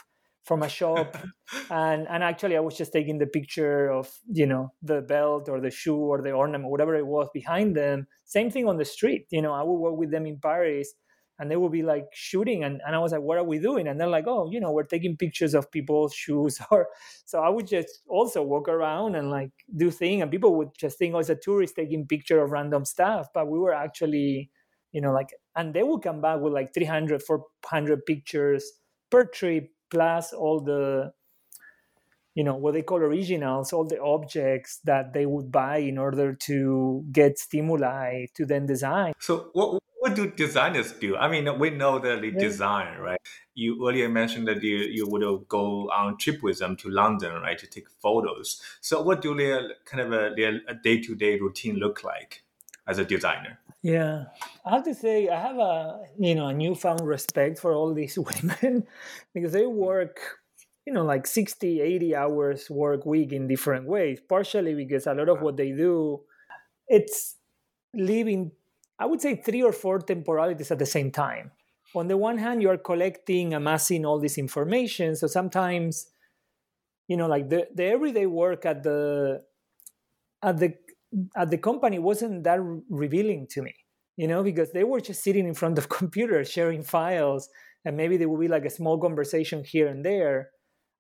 [0.44, 1.18] from a shop.
[1.70, 5.60] And and actually i was just taking the picture of you know the belt or
[5.60, 8.08] the shoe or the ornament whatever it was behind them.
[8.24, 10.94] Same thing on the street you know i would work with them in paris
[11.42, 13.88] and they would be like shooting and, and i was like what are we doing?
[13.88, 16.60] And they're like oh you know we're taking pictures of people's shoes.
[16.72, 16.88] Or
[17.26, 20.98] so i would just also walk around and like do things and people would just
[21.00, 24.52] think oh it's a tourist taking picture of random stuff but we were actually
[24.92, 28.64] you know like and they would come back with like 300 400 pictures
[29.10, 31.12] per trip plus all the
[32.36, 36.34] you know what they call originals all the objects that they would buy in order
[36.34, 39.14] to get stimuli to then design.
[39.20, 41.16] So what, what do designers do?
[41.16, 43.22] I mean we know that they design right?
[43.54, 47.34] You earlier mentioned that you, you would uh, go on trip with them to london
[47.34, 48.60] right to take photos.
[48.82, 52.42] So what do their kind of a, their day-to-day routine look like
[52.88, 53.60] as a designer?
[53.84, 54.26] Yeah,
[54.66, 58.18] I have to say I have a you know a newfound respect for all these
[58.30, 58.88] women
[59.36, 59.72] because they mm.
[59.72, 60.20] work
[60.88, 65.30] you know like 60 80 hours work week in different ways partially because a lot
[65.30, 66.22] of what they do
[66.88, 67.36] it's
[67.94, 68.52] living
[69.02, 71.52] i would say three or four temporalities at the same time.
[71.94, 75.16] On the one hand you are collecting amassing all this information.
[75.16, 76.08] So sometimes
[77.10, 79.44] you know like the, the everyday work at the
[80.42, 80.70] at the
[81.36, 82.60] at the company wasn't that
[82.90, 83.76] revealing to me
[84.16, 87.50] you know because they were just sitting in front of computers sharing files
[87.86, 90.52] and maybe there would be like a small conversation here and there.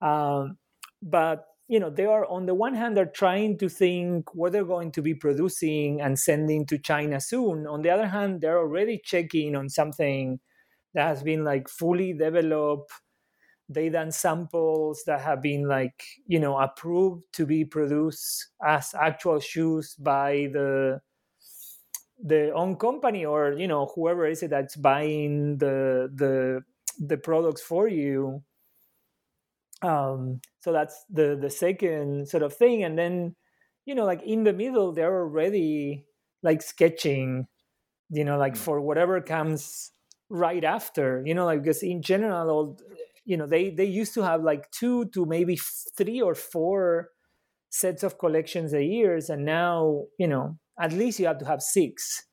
[0.01, 0.57] Um,
[1.01, 4.65] but you know they are on the one hand they're trying to think what they're
[4.65, 7.65] going to be producing and sending to china soon.
[7.65, 10.41] On the other hand they're already checking on something
[10.93, 12.91] that has been like fully developed
[13.69, 19.39] they done samples that have been like you know approved to be produced as actual
[19.39, 20.99] shoes by the
[22.23, 26.61] the own company or you know whoever is it that's buying the the
[26.99, 28.43] the products for you
[29.81, 33.35] um so that's the the second sort of thing and then
[33.85, 36.05] you know like in the middle they're already
[36.43, 37.47] like sketching
[38.09, 38.57] you know like mm.
[38.57, 39.91] for whatever comes
[40.29, 42.77] right after you know like because in general all
[43.25, 45.57] you know they they used to have like two to maybe
[45.97, 47.09] three or four
[47.69, 51.61] sets of collections a years and now you know at least you have to have
[51.61, 52.23] six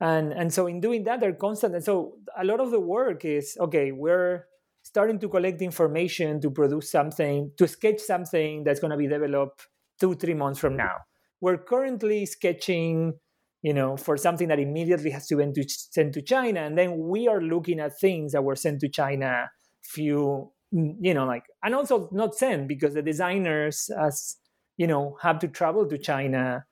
[0.00, 3.24] and and so in doing that they're constant and so a lot of the work
[3.24, 4.44] is okay we're
[4.82, 9.66] starting to collect information to produce something to sketch something that's going to be developed
[10.00, 10.96] two three months from now.
[11.40, 13.14] We're currently sketching
[13.62, 17.28] you know for something that immediately has to be sent to china and then we
[17.28, 19.50] are looking at things that were sent to china
[19.82, 24.36] few you know like and also not sent because the designers as
[24.76, 26.64] you know have to travel to china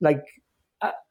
[0.00, 0.24] like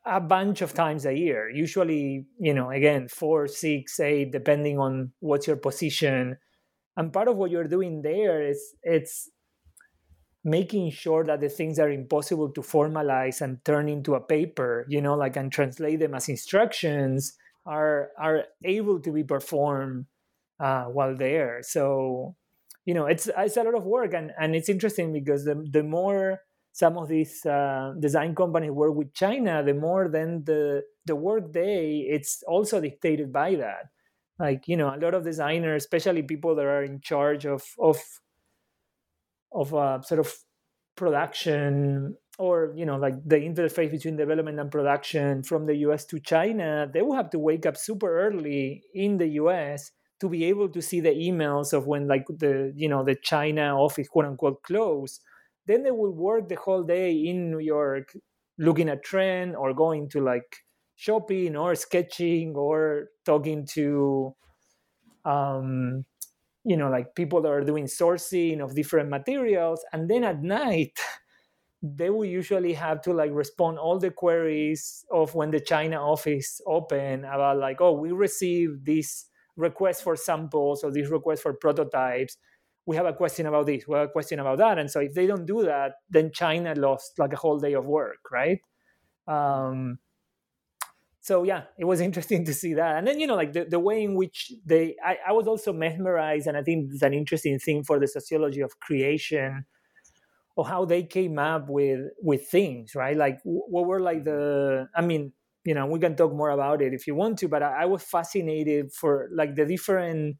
[0.05, 1.49] a, bunch of times a year.
[1.49, 6.37] Usually you know again four six eight depending on what's your position.
[6.97, 9.29] And part of what you're doing there is it's
[10.43, 15.01] making sure that the things are impossible to formalize and turn into a paper you
[15.01, 17.33] know like and translate them as instructions
[17.65, 20.05] are are able to be performed
[20.59, 21.59] uh, while there.
[21.61, 22.35] So
[22.85, 25.83] you know it's it's a lot of work and and it's interesting because the the
[25.83, 26.39] more
[26.79, 31.51] some of these uh, design companies work with China, the more then the the work
[31.51, 33.83] day it's also dictated by that.
[34.39, 37.97] Like you know, a lot of designers, especially people that are in charge of of
[39.51, 40.33] of uh, sort of
[40.95, 46.19] production or you know like the interface between development and production from the US to
[46.21, 50.69] China, they will have to wake up super early in the US to be able
[50.69, 54.63] to see the emails of when like the you know the China office quote unquote
[54.63, 55.19] close
[55.69, 58.17] then they will work the whole day in New York
[58.57, 60.57] looking at trend or going to like
[60.95, 64.35] shopping or sketching or talking to
[65.25, 66.03] um,
[66.65, 69.85] you know like people that are doing sourcing of different materials.
[69.93, 70.97] And then at night
[71.83, 76.59] they will usually have to like respond all the queries of when the china office
[76.67, 82.35] open about like oh we received this request for samples or this request for prototypes
[82.89, 84.79] we have a question about this, we have a question about that.
[84.79, 87.85] And so if they don't do that, then China lost like a whole day of
[87.85, 88.57] work, right?
[89.27, 89.99] Um,
[91.21, 92.97] so yeah, it was interesting to see that.
[92.97, 95.71] And then, you know, like the, the way in which they, I, I was also
[95.71, 99.65] mesmerized, and I think it's an interesting thing for the sociology of creation,
[100.55, 103.15] or how they came up with with things, right?
[103.15, 105.31] Like what were like the, I mean,
[105.63, 107.85] you know, we can talk more about it if you want to, but I, I
[107.85, 110.37] was fascinated for like the different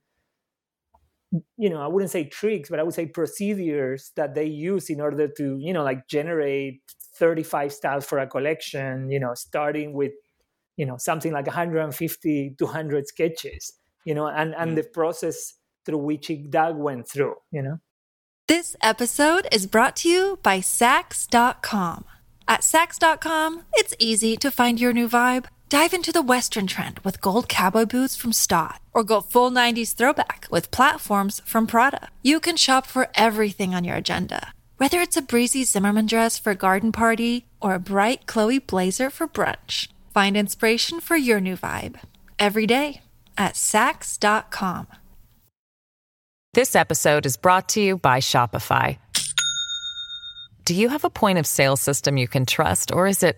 [1.57, 4.99] you know i wouldn't say tricks but i would say procedures that they use in
[4.99, 6.81] order to you know like generate
[7.15, 10.11] 35 styles for a collection you know starting with
[10.77, 13.73] you know something like 150 200 sketches
[14.05, 14.75] you know and and mm.
[14.75, 15.53] the process
[15.85, 17.79] through which that went through you know
[18.49, 22.05] this episode is brought to you by Saks.com.
[22.47, 25.45] At Saks.com, it's easy to find your new vibe.
[25.69, 29.93] Dive into the Western trend with gold cowboy boots from Staud, or go full 90s
[29.93, 32.09] throwback with platforms from Prada.
[32.23, 36.53] You can shop for everything on your agenda, whether it's a breezy Zimmermann dress for
[36.53, 39.89] a garden party or a bright Chloe blazer for brunch.
[40.11, 41.99] Find inspiration for your new vibe
[42.39, 43.01] every day
[43.37, 44.87] at Saks.com.
[46.55, 48.97] This episode is brought to you by Shopify.
[50.65, 53.37] Do you have a point of sale system you can trust, or is it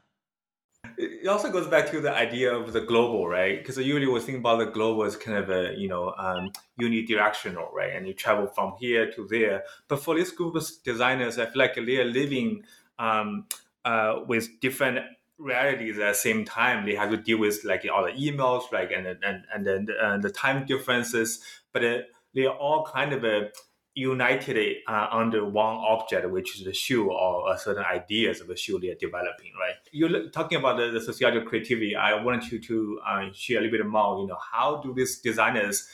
[1.01, 3.57] it also goes back to the idea of the global, right?
[3.57, 7.71] Because usually we think about the global as kind of a you know um, unidirectional,
[7.73, 7.93] right?
[7.93, 9.63] And you travel from here to there.
[9.87, 12.63] But for this group of designers, I feel like they are living
[12.99, 13.45] um,
[13.83, 14.99] uh, with different
[15.37, 16.85] realities at the same time.
[16.85, 20.17] They have to deal with like all the emails, like and and and then uh,
[20.17, 21.41] the time differences.
[21.73, 21.97] But uh,
[22.33, 23.49] they're all kind of a
[23.93, 28.79] united uh, under one object, which is the shoe or certain ideas of the shoe
[28.79, 29.75] they are developing, right?
[29.91, 31.95] You're talking about the, the creativity.
[31.95, 35.19] I wanted you to uh, share a little bit more, you know, how do these
[35.19, 35.87] designers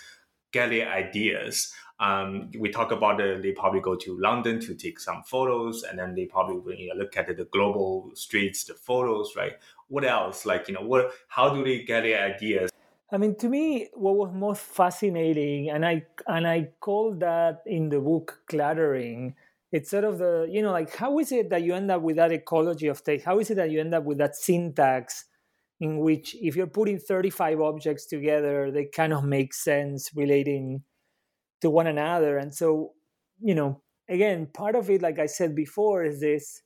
[0.52, 1.74] get their ideas?
[2.00, 5.98] Um, we talk about it, they probably go to London to take some photos, and
[5.98, 9.54] then they probably you know, look at the global streets, the photos, right?
[9.88, 10.46] What else?
[10.46, 11.12] Like, you know, what?
[11.28, 12.70] How do they get their ideas?
[13.12, 17.90] I mean, to me, what was most fascinating, and I and I call that in
[17.90, 19.36] the book cluttering.
[19.72, 22.18] It's sort of the you know like how is it that you end up with
[22.18, 23.26] that ecology of text?
[23.26, 25.26] How is it that you end up with that syntax
[25.80, 30.84] in which if you're putting 35 objects together, they kind of make sense relating
[31.62, 32.38] to one another.
[32.38, 32.94] And so,
[33.40, 36.62] you know, again, part of it, like I said before, is this,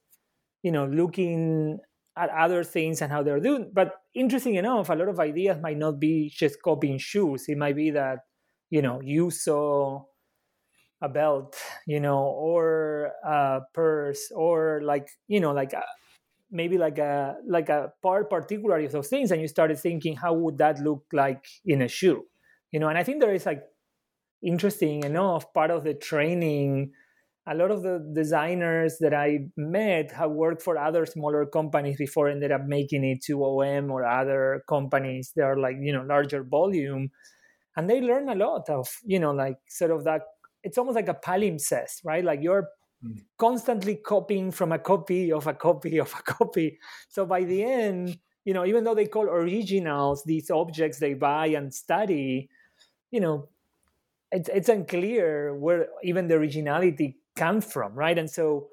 [0.63, 1.79] you know, looking
[2.18, 3.72] at other things and how they're doing.
[3.74, 7.45] But interesting enough, a lot of ideas might not be just copying shoes.
[7.47, 8.20] It might be that,
[8.70, 10.03] you know, you saw
[11.01, 11.57] a belt,
[11.88, 15.84] you know, or a purse, or like, you know, like a,
[16.51, 20.34] maybe like a like a part particularly of those things, and you started thinking, how
[20.34, 22.24] would that look like in a shoe,
[22.72, 22.89] you know?
[22.89, 23.64] And I think there is like
[24.43, 26.91] interesting enough part of the training
[27.47, 32.29] a lot of the designers that I met have worked for other smaller companies before
[32.29, 36.43] ended up making it to OM or other companies that are like, you know, larger
[36.43, 37.09] volume.
[37.75, 40.21] And they learn a lot of, you know, like sort of that
[40.63, 42.23] it's almost like a palimpsest, right?
[42.23, 42.69] Like you're
[43.03, 43.17] mm.
[43.39, 46.77] constantly copying from a copy of a copy of a copy.
[47.09, 51.47] So by the end, you know, even though they call originals these objects they buy
[51.47, 52.49] and study,
[53.09, 53.49] you know,
[54.31, 58.17] it's, it's unclear where even the originality comes from, right?
[58.17, 58.67] And so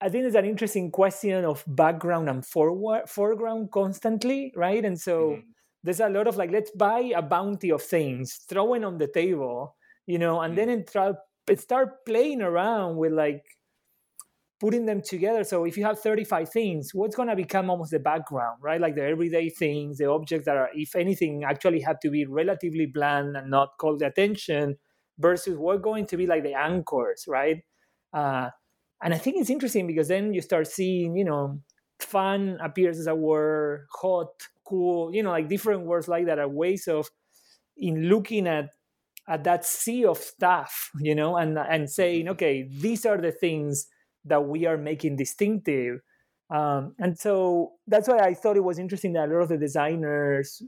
[0.00, 4.84] I think it's an interesting question of background and forward, foreground constantly, right?
[4.84, 5.40] And so mm-hmm.
[5.82, 9.08] there's a lot of like, let's buy a bounty of things, throw it on the
[9.08, 10.68] table, you know, and mm-hmm.
[10.68, 11.12] then try,
[11.56, 13.42] start playing around with like
[14.60, 15.44] putting them together.
[15.44, 18.80] So if you have 35 things, what's going to become almost the background, right?
[18.80, 22.86] Like the everyday things, the objects that are, if anything, actually have to be relatively
[22.86, 24.76] bland and not call the attention
[25.18, 27.62] versus what going to be like the anchors, right?
[28.12, 28.50] Uh,
[29.02, 31.60] and I think it's interesting because then you start seeing, you know,
[32.00, 34.28] fun appears as a word, hot,
[34.64, 37.08] cool, you know, like different words like that are ways of
[37.76, 38.70] in looking at
[39.28, 43.86] at that sea of stuff, you know, and and saying, okay, these are the things
[44.24, 46.00] that we are making distinctive.
[46.50, 49.58] Um, and so that's why I thought it was interesting that a lot of the
[49.58, 50.62] designers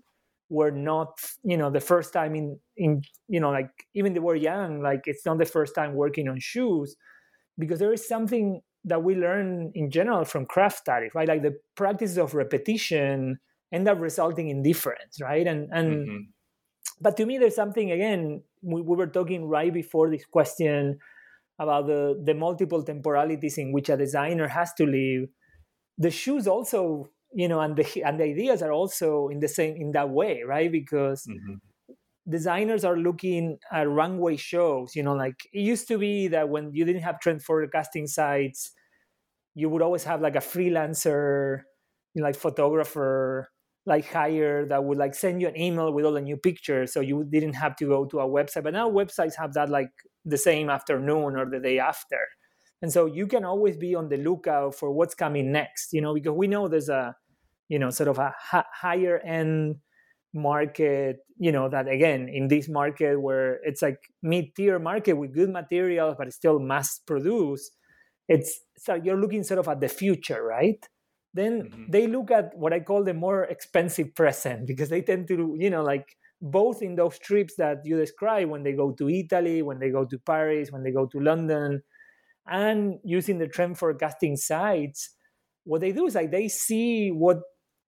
[0.49, 4.34] were not, you know, the first time in, in you know, like even they were
[4.34, 6.96] young, like it's not the first time working on shoes,
[7.59, 11.28] because there is something that we learn in general from craft studies, right?
[11.28, 13.38] Like the practice of repetition
[13.72, 15.46] end up resulting in difference, right?
[15.46, 16.16] And and mm-hmm.
[17.01, 18.42] but to me, there's something again.
[18.62, 20.99] We, we were talking right before this question
[21.61, 25.28] about the, the multiple temporalities in which a designer has to live
[25.99, 29.76] the shoes also you know and the and the ideas are also in the same
[29.76, 31.55] in that way right because mm-hmm.
[32.29, 36.72] designers are looking at runway shows you know like it used to be that when
[36.72, 38.72] you didn't have trend forecasting sites
[39.55, 41.62] you would always have like a freelancer
[42.14, 43.51] you know, like photographer
[43.87, 47.01] like hire that would like send you an email with all the new pictures so
[47.01, 49.91] you didn't have to go to a website but now websites have that like
[50.29, 52.18] the same afternoon or the day after.
[52.81, 56.14] And so you can always be on the lookout for what's coming next, you know,
[56.14, 57.16] because we know there's a,
[57.68, 59.76] you know, sort of a higher end
[60.33, 65.35] market, you know, that again, in this market where it's like mid tier market with
[65.35, 67.76] good materials, but still mass produced,
[68.29, 70.87] it's so you're looking sort of at the future, right?
[71.35, 71.91] Then mm-hmm.
[71.91, 75.70] they look at what I call the more expensive present because they tend to, you
[75.70, 79.79] know, like both in those trips that you describe when they go to Italy, when
[79.79, 81.83] they go to Paris, when they go to London,
[82.51, 85.11] and using the trend forecasting sites,
[85.64, 87.38] what they do is like they see what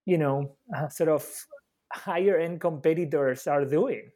[0.05, 1.27] you know uh, sort of
[1.91, 4.09] higher end competitors are doing,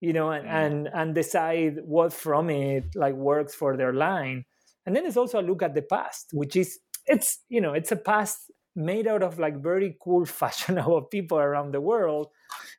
[0.00, 0.50] you know, and, mm.
[0.50, 4.44] and and decide what from it like works for their line.
[4.84, 7.92] And then it's also a look at the past, which is it's you know it's
[7.92, 12.28] a past made out of like very cool fashionable people around the world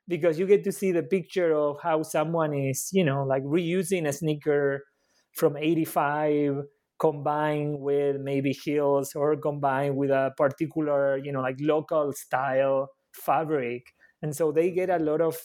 [0.06, 4.06] because you get to see the picture of how someone is you know like reusing
[4.06, 4.84] a sneaker
[5.32, 6.62] from 85
[6.98, 13.94] combined with maybe heels or combined with a particular you know like local style fabric.
[14.22, 15.06] And so they get a mm-hmm.
[15.06, 15.36] lot of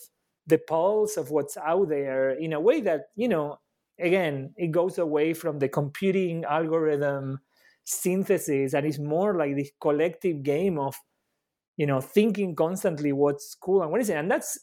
[0.46, 3.58] the pulse of what's out there in a way that you know
[3.98, 7.38] again it goes away from the computing algorithm
[7.84, 10.94] synthesis and it's more like this collective game of
[11.76, 14.58] you know thinking constantly what's cool and what is it and that's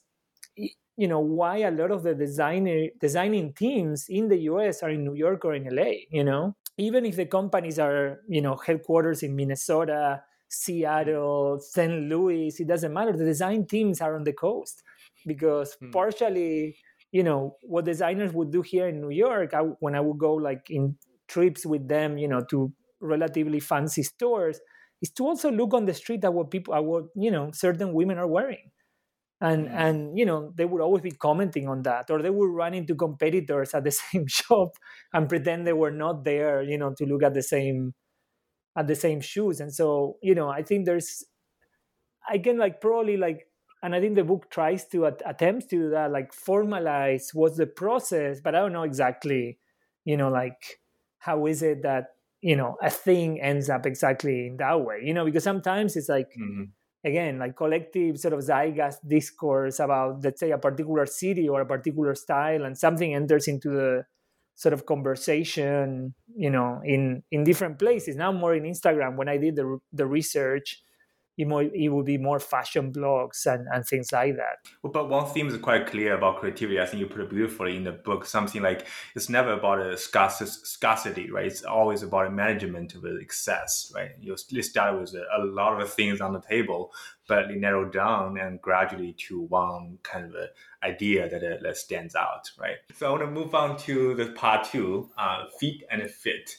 [0.56, 5.04] you know why a lot of the designer designing teams in the us are in
[5.04, 9.24] new york or in la you know even if the companies are you know headquarters
[9.24, 14.84] in minnesota seattle st louis it doesn't matter the design teams are on the coast
[15.26, 15.92] because hmm.
[15.92, 16.76] partially
[17.12, 20.34] you know what designers would do here in new york I, when i would go
[20.36, 20.98] like in
[21.28, 24.60] trips with them you know to relatively fancy stores
[25.02, 27.94] is to also look on the street at what people at what you know certain
[27.94, 28.72] women are wearing
[29.42, 29.74] and mm.
[29.74, 32.96] and you know they would always be commenting on that or they would run into
[33.06, 34.70] competitors at the same shop
[35.14, 37.94] and pretend they were not there you know to look at the same
[38.78, 41.26] at the same shoes and so you know i think there's
[42.30, 43.48] i can like probably like
[43.84, 47.58] and i think the book tries to at, attempts to do that like formalize what's
[47.58, 49.58] the process but i don't know exactly
[50.06, 50.80] you know like
[51.20, 52.06] how is it that
[52.42, 56.10] you know a thing ends up exactly in that way you know because sometimes it's
[56.10, 56.64] like mm-hmm.
[57.04, 61.66] Again like collective sort of zeitgeist discourse about let's say a particular city or a
[61.66, 64.04] particular style and something enters into the
[64.56, 68.16] sort of conversation you know in in different places.
[68.16, 69.18] Now more in instagram.
[69.18, 70.82] When i did the the research
[71.38, 74.58] it, more, it would be more fashion blogs and, and things like that.
[74.84, 76.80] Well, but one theme is quite clear about creativity.
[76.80, 78.26] I think you put it beautifully in the book.
[78.26, 81.46] Something like it's never about a scarcity, right?
[81.46, 84.12] It's always about a management of excess, right?
[84.20, 86.94] You start with a, lot of things on the table,
[87.28, 90.36] but you narrow down and gradually to one kind of
[90.84, 92.78] idea that, uh, that stands out, right?
[92.96, 96.58] So I want to move on to the part two, uh, feet and fit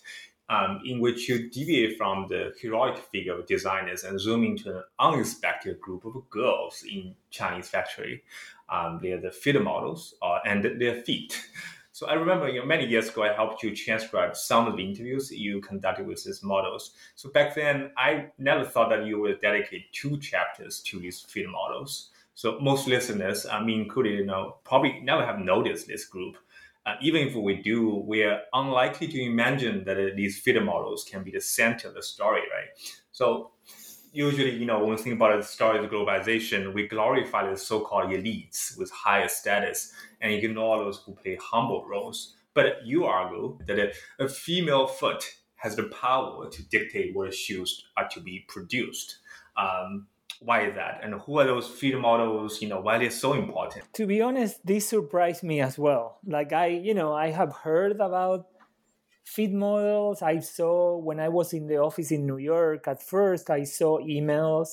[0.49, 4.83] um, in which you deviate from the heroic figure of designers and zoom into an
[4.99, 8.23] unexpected group of girls in Chinese factory.
[8.69, 11.41] Um, they're the fit models uh, and their feet.
[11.95, 14.83] So I remember you know, many years ago, I helped you transcribe some of the
[14.83, 16.93] interviews you conducted with these models.
[17.17, 21.49] So back then, I never thought that you would dedicate two chapters to these fit
[21.51, 22.09] models.
[22.35, 26.39] So most listeners, I mean, included, you know, probably never have noticed this group
[26.85, 31.23] uh, even if we do, we are unlikely to imagine that these fit models can
[31.23, 32.69] be the center of the story, right?
[33.13, 33.53] So
[34.13, 38.11] usually, you know, when we think about the story of globalization, we glorify the so-called
[38.11, 42.35] elites with higher status and ignore those who play humble roles.
[42.55, 45.25] But you argue that a, a female foot
[45.57, 49.19] has the power to dictate what shoes are to be produced.
[49.57, 50.09] Um,
[50.45, 51.01] why is that?
[51.03, 52.61] And who are those fit models?
[52.61, 53.85] You know why they're so important?
[53.95, 56.19] To be honest this surprised me as well.
[56.27, 58.47] Like i you know i have heard about
[59.25, 60.23] fit models.
[60.23, 63.99] I saw when i was in the office in new york at first i saw
[64.01, 64.69] emails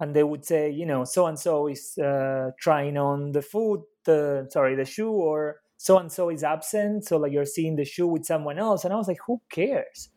[0.00, 3.80] and they would say you know so and so is uh, trying on the foot
[4.04, 7.84] the sorry the shoe or so and so is absent so like you're seeing the
[7.84, 8.84] shoe with someone else.
[8.84, 10.10] And i was like who cares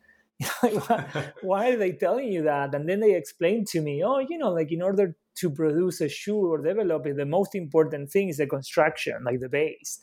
[1.42, 2.74] why are they telling you that?
[2.74, 6.08] And then they explained to me, oh, you know, like in order to produce a
[6.08, 10.00] shoe or develop it, the most important thing is the construction, like the base.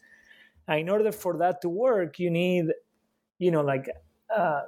[0.67, 2.65] And in order for that to work, you need,
[3.37, 3.89] you know, like
[4.35, 4.61] uh,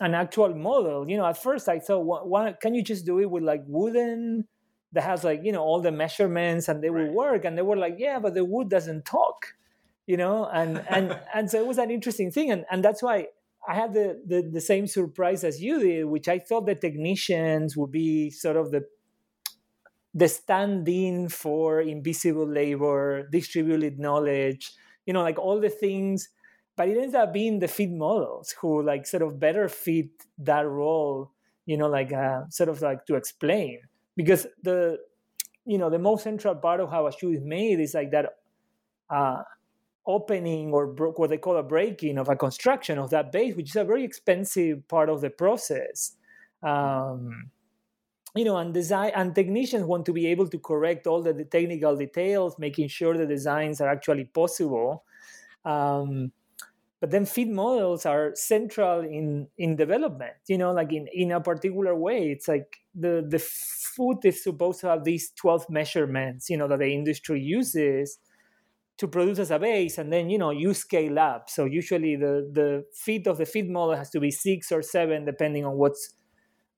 [0.00, 1.08] an actual model.
[1.08, 3.62] You know, at first I thought, why, why can you just do it with like
[3.66, 4.46] wooden
[4.92, 7.08] that has like you know all the measurements and they right.
[7.08, 7.44] will work?
[7.44, 9.54] And they were like, yeah, but the wood doesn't talk
[10.06, 13.26] you know and and and so it was an interesting thing and and that's why
[13.68, 17.76] I had the, the, the same surprise as you did, which I thought the technicians
[17.76, 18.84] would be sort of the
[20.12, 24.72] the stand-in for invisible labor, distributed knowledge,
[25.06, 26.28] you know, like all the things.
[26.76, 30.66] But it ends up being the fit models who like sort of better fit that
[30.66, 31.32] role,
[31.66, 33.80] you know, like uh, sort of like to explain
[34.16, 34.98] because the
[35.64, 38.26] you know the most central part of how a shoe is made is like that
[39.10, 39.42] uh,
[40.06, 43.70] opening or bro- what they call a breaking of a construction of that base, which
[43.70, 46.16] is a very expensive part of the process.
[46.62, 47.50] Um,
[48.34, 51.44] you know, and design and technicians want to be able to correct all the, the
[51.44, 55.04] technical details, making sure the designs are actually possible.
[55.64, 56.32] Um,
[57.00, 60.32] but then fit models are central in in development.
[60.48, 64.80] You know, like in in a particular way, it's like the the foot is supposed
[64.80, 66.48] to have these twelve measurements.
[66.48, 68.18] You know, that the industry uses
[68.96, 71.50] to produce as a base and then you know you scale up.
[71.50, 75.24] So usually the the fit of the fit model has to be six or seven
[75.24, 76.14] depending on what's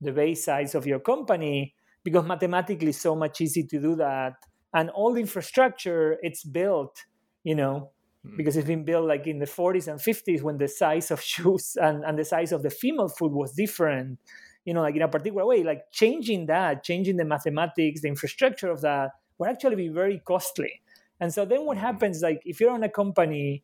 [0.01, 4.33] the base size of your company because mathematically so much easy to do that.
[4.73, 7.05] And all the infrastructure it's built
[7.43, 7.91] you know
[8.25, 8.35] hmm.
[8.35, 11.77] because it's been built like in the 40s and 50s when the size of shoes
[11.79, 14.17] and, and the size of the female foot was different
[14.65, 15.63] you know like in a particular way.
[15.63, 20.81] Like changing that changing the mathematics the infrastructure of that would actually be very costly
[21.19, 21.85] and so then what mm-hmm.
[21.85, 23.63] happens, like if you're on a company,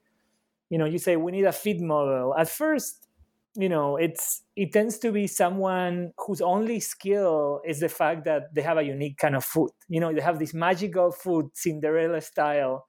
[0.69, 2.35] you know, you say we need a fit model.
[2.35, 3.07] At first,
[3.55, 8.53] you know, it's it tends to be someone whose only skill is the fact that
[8.55, 9.71] they have a unique kind of foot.
[9.87, 12.87] You know, they have this magical foot, Cinderella style,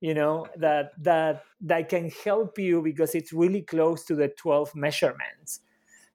[0.00, 4.74] you know, that that that can help you because it's really close to the 12
[4.74, 5.60] measurements.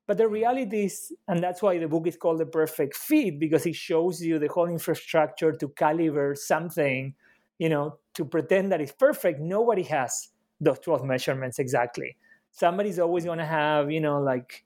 [0.06, 3.66] But the reality is, and that's why the book is called The Perfect Fit, because
[3.66, 7.14] it shows you the whole infrastructure to calibrate something
[7.58, 10.30] you know to pretend that it's perfect nobody has
[10.60, 12.18] those 12 measurements exactly.
[12.52, 14.66] Somebody's always going to have you know like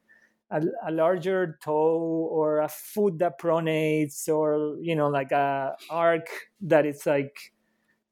[0.49, 6.27] a, a, larger toe or a foot that pronates or you know like a arc
[6.61, 7.53] that it's like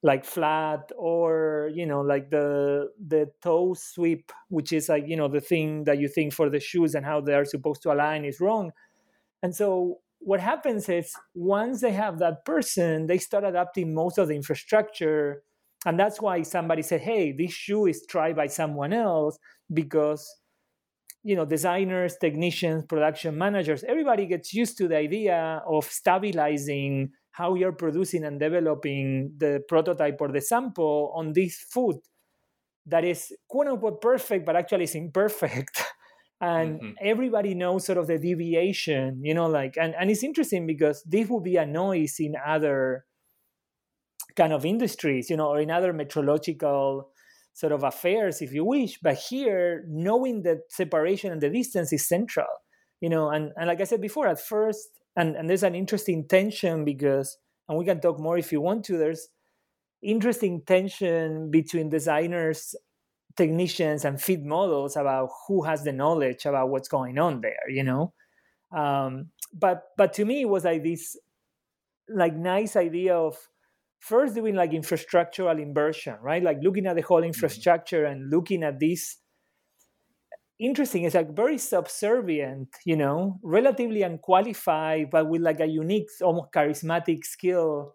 [0.02, 5.28] like flat or you know like the the toe sweep which is like you know
[5.28, 8.26] the thing that you think for the shoes and how they are supposed to align
[8.26, 8.72] is wrong.
[9.42, 14.28] And so what happens is once they have that person they start adapting most of
[14.28, 15.44] the infrastructure
[15.86, 19.38] and that's why somebody said hey this shoe is tried by someone else
[19.74, 20.28] because
[21.24, 27.56] you know designers technicians production managers everybody gets used to the idea of stabilizing how
[27.56, 31.98] you're producing and developing the prototype or the sample on this foot
[32.86, 35.84] that is quote unquote perfect but actually is imperfect
[36.42, 36.92] and mm-hmm.
[37.02, 41.28] everybody knows sort of the deviation you know like and, and it's interesting because this
[41.28, 43.06] would be a noise in other
[44.36, 47.04] kind of industries you know or in other metrological
[47.60, 49.00] sort of affairs, if you wish.
[49.02, 52.48] But here, knowing that separation and the distance is central,
[53.02, 54.88] you know, and, and like I said before, at first,
[55.18, 57.38] and, and there's an interesting tension because,
[57.68, 59.28] and we can talk more if you want to, there's
[60.02, 62.76] interesting tension between designers,
[63.40, 67.84] technicians, and fit models about who has the knowledge about what's going on there, you
[67.84, 68.14] know.
[68.72, 71.18] Um, but but to me, it was like this
[72.08, 73.36] like nice idea of
[74.00, 76.44] first doing like infrastructural inversion, right?
[76.44, 77.34] Like looking at the whole mm-hmm.
[77.34, 78.22] infrastructure mm-hmm.
[78.22, 79.18] and looking at this.
[80.60, 86.52] Interesting, it's like very subservient, you know, relatively unqualified, but with like a unique, almost
[86.52, 87.94] charismatic skill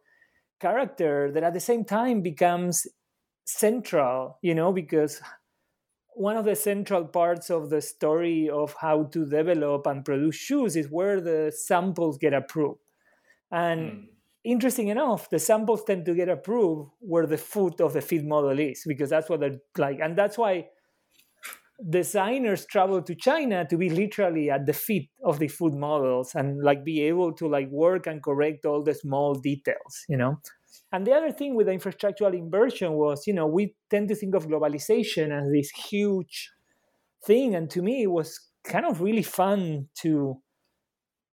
[0.60, 2.86] character that at the same time becomes
[3.44, 5.20] central, you know, because
[6.14, 10.76] one of the central parts of the story of how to develop and produce shoes
[10.76, 12.80] is where the samples get approved.
[13.50, 14.06] And mm
[14.44, 18.58] interesting enough, the samples tend to get approved where the foot of the fit model
[18.58, 19.98] is, because that's what they're like.
[20.00, 20.68] And that's why
[21.90, 26.62] designers travel to China to be literally at the feet of the fit models and
[26.62, 30.40] like be able to like work and correct all the small details, you know.
[30.92, 34.34] And the other thing with the infrastructural inversion was, you know, we tend to think
[34.34, 36.50] of globalization as this huge
[37.24, 37.54] thing.
[37.54, 40.40] And to me, it was kind of really fun to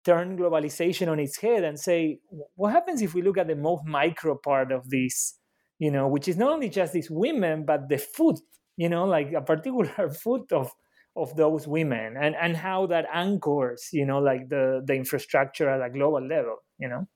[0.04, 2.20] turn globalization on its head and say,
[2.54, 5.38] what happens if we look at the most micro part of this,
[5.78, 8.36] you know, which is not only just these women, but the food,
[8.76, 10.72] you know, like a particular food of
[11.16, 15.84] of those women and and how that anchors, you know, like the the infrastructure at
[15.84, 17.06] a global level, you know.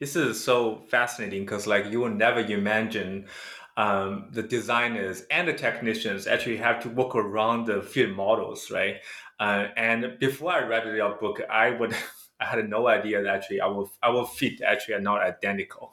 [0.00, 3.26] This is so fascinating because like you will never imagine
[3.76, 8.96] um, the designers and the technicians actually have to work around the field models, right?
[9.38, 11.94] Uh, and before I read your book, I would
[12.40, 15.92] I had no idea that actually our our feet actually are not identical.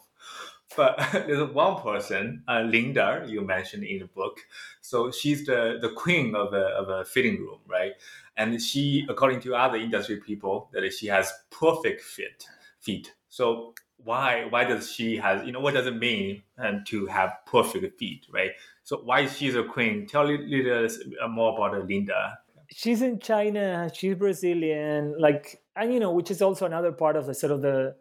[0.76, 4.40] But there's one person, uh, Linda, you mentioned in the book.
[4.82, 7.94] So she's the, the queen of a, of a fitting room, right?
[8.36, 12.46] And she, according to other industry people, that she has perfect fit
[12.80, 13.14] feet.
[13.30, 13.74] So
[14.04, 17.98] why why does she has you know what does it mean and to have perfect
[18.00, 18.52] feet, right?
[18.84, 20.08] So why she's a queen?
[20.08, 20.88] Tell a little
[21.22, 22.38] uh, more about Linda
[22.70, 23.90] she's in China.
[23.94, 25.16] She's Brazilian.
[25.20, 27.96] Like, and you know, which is also another part of the sort of the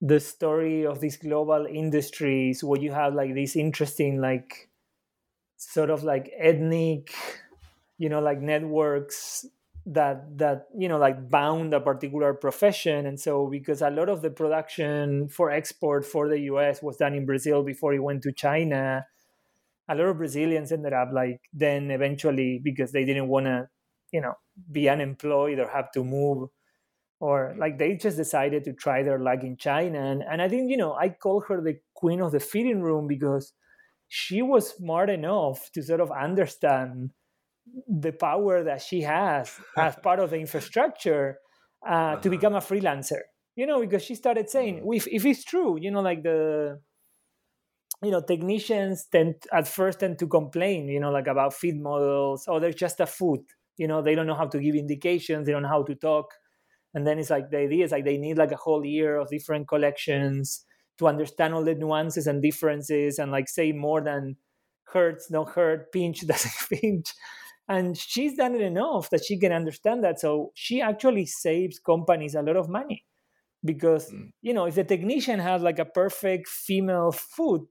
[0.00, 4.70] the story of these global industries where you have like these interesting like
[5.56, 7.12] sort of like ethnic
[7.96, 9.44] you know like networks
[9.92, 13.06] that that you know like bound a particular profession.
[13.06, 17.14] And so because a lot of the production for export for the US was done
[17.14, 19.06] in Brazil before it went to China
[19.88, 23.68] a lot of Brazilians ended up like then eventually because they didn't want to
[24.12, 24.34] you know
[24.70, 26.48] be unemployed or have to move
[27.20, 30.00] or like they just decided to try their luck in china.
[30.00, 33.06] And, and i think you know i call her the queen of the fitting room
[33.06, 33.52] because
[34.08, 37.10] she was smart enough to sort of understand
[37.86, 41.38] the power that she has as part of the infrastructure
[41.86, 42.16] uh, uh-huh.
[42.20, 43.20] to become a freelancer
[43.56, 44.96] you know because she started saying mm.
[44.96, 46.80] if, if it's true you know like the
[48.02, 52.44] you know technicians tend at first tend to complain you know like about fit models
[52.48, 53.42] oh they're just a foot
[53.76, 56.26] you know they don't know how to give indications they don't know how to talk
[56.94, 59.28] and then it's like the idea is like they need like a whole year of
[59.28, 60.64] different collections
[60.98, 64.36] to understand all the nuances and differences and like say more than
[64.92, 67.12] hurts no hurt pinch doesn't pinch
[67.68, 72.34] and she's done it enough that she can understand that so she actually saves companies
[72.34, 73.04] a lot of money
[73.64, 74.30] because mm.
[74.42, 77.66] you know if the technician has like a perfect female foot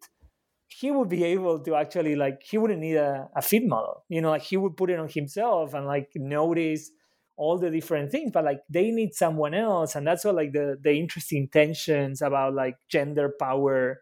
[0.68, 4.22] he would be able to actually like he wouldn't need a, a fit model you
[4.22, 6.92] know like he would put it on himself and like notice
[7.38, 10.78] all the different things but like they need someone else and that's what like the
[10.82, 14.02] the interesting tensions about like gender power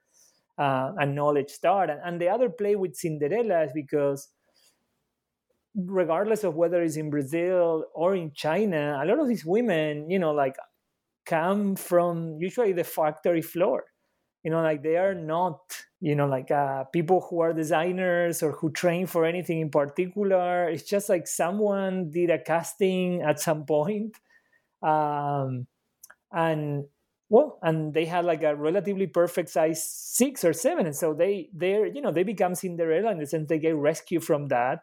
[0.57, 1.89] uh, and knowledge start.
[1.89, 4.29] And, and the other play with Cinderella is because
[5.75, 10.19] regardless of whether it's in Brazil or in China, a lot of these women, you
[10.19, 10.55] know, like
[11.25, 13.85] come from usually the factory floor.
[14.43, 15.59] You know, like they are not,
[15.99, 20.69] you know, like uh, people who are designers or who train for anything in particular.
[20.69, 24.15] It's just like someone did a casting at some point,
[24.83, 25.67] um,
[26.31, 26.85] and
[27.29, 31.49] well, and they had like a relatively perfect size six or seven, and so they
[31.53, 34.81] they're you know they become Cinderella in the sense they get rescued from that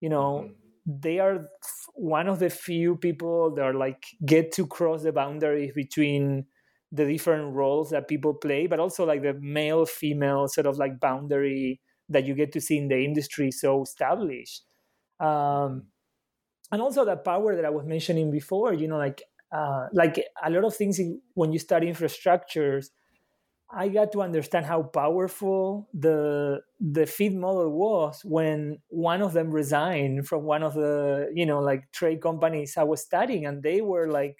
[0.00, 1.00] you know mm-hmm.
[1.00, 1.46] they are
[1.94, 6.46] one of the few people that are like get to cross the boundaries between
[6.90, 10.98] the different roles that people play but also like the male female sort of like
[11.00, 14.64] boundary that you get to see in the industry so established
[15.20, 15.84] um,
[16.72, 20.50] and also that power that i was mentioning before you know like uh, like a
[20.50, 22.88] lot of things in, when you study infrastructures
[23.70, 29.50] I got to understand how powerful the the fit model was when one of them
[29.50, 33.82] resigned from one of the you know like trade companies I was studying, and they
[33.82, 34.38] were like,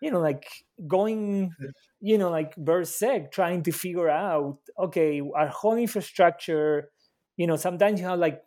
[0.00, 0.46] you know, like
[0.86, 1.54] going,
[2.00, 6.90] you know, like berserk, trying to figure out, okay, our whole infrastructure,
[7.36, 8.42] you know, sometimes you have like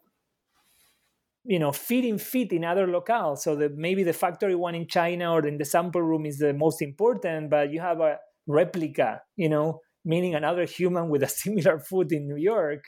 [1.44, 3.40] you know feeding feed in other locales.
[3.40, 6.54] So that maybe the factory one in china or in the sample room is the
[6.54, 8.18] most important but you have a
[8.48, 12.84] replica, you know, meaning another human with a similar foot in New York.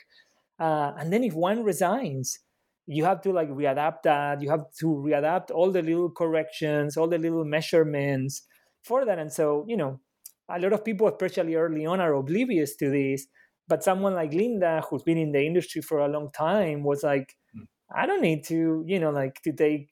[0.58, 2.38] Uh, and then if one resigns,
[2.86, 4.40] you have to like readapt that.
[4.42, 8.42] You have to readapt all the little corrections, all the little measurements
[8.82, 9.18] for that.
[9.18, 10.00] And so, you know,
[10.48, 13.26] a lot of people, especially early on, are oblivious to this.
[13.68, 17.36] But someone like Linda, who's been in the industry for a long time, was like,
[17.52, 17.64] hmm.
[17.94, 19.90] I don't need to, you know, like to take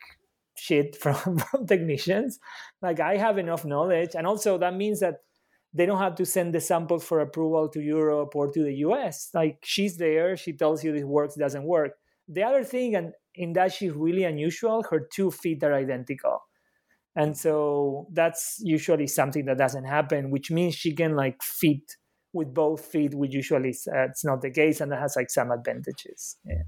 [0.56, 2.38] shit from, from technicians.
[2.80, 4.10] Like I have enough knowledge.
[4.14, 5.16] And also that means that
[5.76, 9.30] they don't have to send the samples for approval to Europe or to the US.
[9.34, 11.92] Like she's there, she tells you this works, doesn't work.
[12.28, 16.38] The other thing, and in that she's really unusual, her two feet are identical.
[17.14, 21.96] And so that's usually something that doesn't happen, which means she can like fit
[22.32, 25.50] with both feet, which usually uh, it's not the case, and that has like some
[25.50, 26.36] advantages.
[26.44, 26.62] Yeah.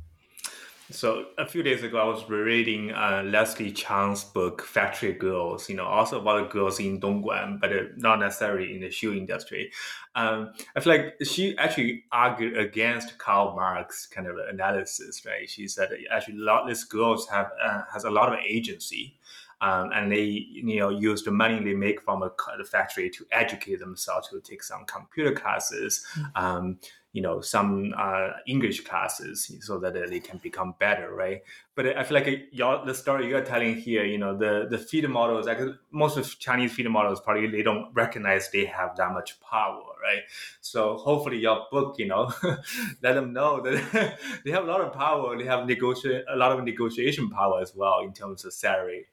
[0.91, 5.76] So a few days ago, I was reading uh, Leslie Chang's book "Factory Girls." You
[5.76, 9.70] know, also about girls in Dongguan, but uh, not necessarily in the shoe industry.
[10.14, 15.49] Um, I feel like she actually argued against Karl Marx kind of analysis, right?
[15.49, 19.14] She said actually, a lot of these girls have uh, has a lot of agency.
[19.61, 23.26] Um, and they you know use the money they make from a, the factory to
[23.32, 26.45] educate themselves to take some computer classes mm-hmm.
[26.45, 26.78] um,
[27.13, 31.41] you know some uh, English classes so that they can become better, right?
[31.75, 35.09] But I feel like y'all, the story you're telling here, you know, the the feeder
[35.09, 35.59] models, like
[35.91, 40.23] most of Chinese feeder models, probably they don't recognize they have that much power, right?
[40.61, 42.33] So hopefully your book, you know,
[43.03, 45.37] let them know that they have a lot of power.
[45.39, 49.07] They have negotiate a lot of negotiation power as well in terms of salary.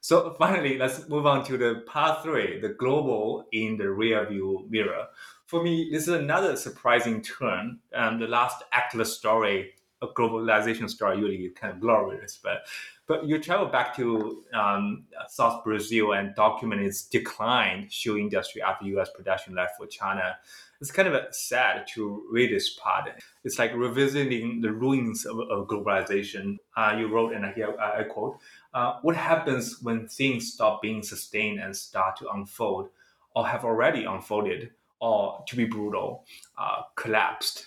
[0.00, 4.66] So finally, let's move on to the part three, the global in the rear view
[4.70, 5.08] mirror
[5.48, 7.78] for me, this is another surprising turn.
[7.94, 9.72] Um, the last Atlas story,
[10.02, 12.66] a globalization story, usually kind of glorious, but
[13.06, 18.84] but you travel back to um, South Brazil and document its decline shoe industry after
[18.88, 19.08] U.S.
[19.16, 20.36] production left for China.
[20.82, 23.08] It's kind of sad to read this part.
[23.42, 26.58] It's like revisiting the ruins of, of globalization.
[26.76, 28.36] Uh, you wrote, and here I quote,
[28.74, 32.90] uh, "What happens when things stop being sustained and start to unfold,
[33.34, 36.24] or have already unfolded?" Or to be brutal,
[36.58, 37.66] uh, collapsed.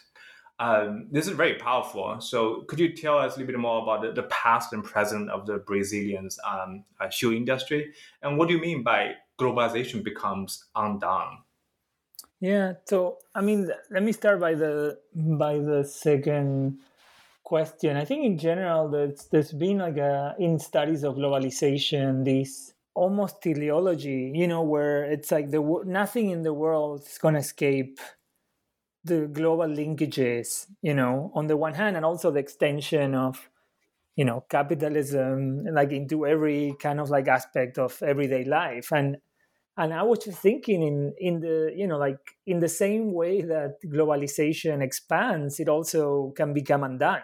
[0.59, 2.21] Um, this is very powerful.
[2.21, 5.31] So, could you tell us a little bit more about the, the past and present
[5.31, 10.65] of the Brazilian's um, uh, shoe industry, and what do you mean by globalization becomes
[10.75, 11.39] undone?
[12.39, 12.73] Yeah.
[12.85, 16.79] So, I mean, let me start by the by the second
[17.43, 17.97] question.
[17.97, 23.41] I think in general, there's, there's been like a in studies of globalization this almost
[23.41, 27.99] teleology, you know, where it's like the nothing in the world is going to escape
[29.03, 33.49] the global linkages, you know, on the one hand, and also the extension of,
[34.15, 38.91] you know, capitalism, like into every kind of like aspect of everyday life.
[38.91, 39.17] And
[39.77, 43.41] and I was just thinking in in the you know like in the same way
[43.43, 47.23] that globalization expands, it also can become undone.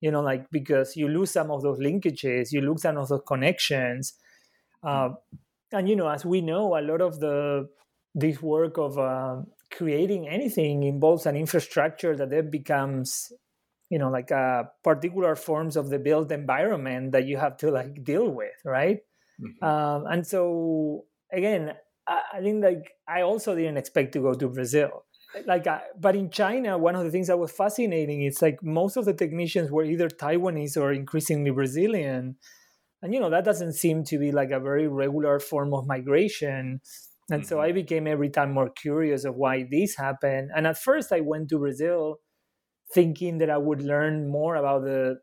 [0.00, 3.22] You know, like because you lose some of those linkages, you lose some of those
[3.26, 4.14] connections
[4.84, 5.10] uh,
[5.72, 7.68] and you know, as we know, a lot of the
[8.14, 13.32] this work of uh, creating anything involves an infrastructure that then becomes
[13.90, 18.04] you know like uh, particular forms of the built environment that you have to like
[18.04, 19.00] deal with right?
[19.40, 19.64] Mm-hmm.
[19.64, 21.74] um, and so again
[22.06, 25.04] I, I, think like i also didn't expect to go to brazil.
[25.44, 28.96] Like uh, but in china one of the things that was fascinating is like most
[28.96, 32.36] of the technicians were either taiwanese or increasingly brazilian
[33.04, 36.80] and you know that doesn't seem to be like a very regular form of migration.
[37.30, 37.48] And mm-hmm.
[37.48, 40.50] so i became every time more curious of why this happened.
[40.56, 42.16] And at first i went to brazil
[42.92, 45.16] thinking that i would learn more about the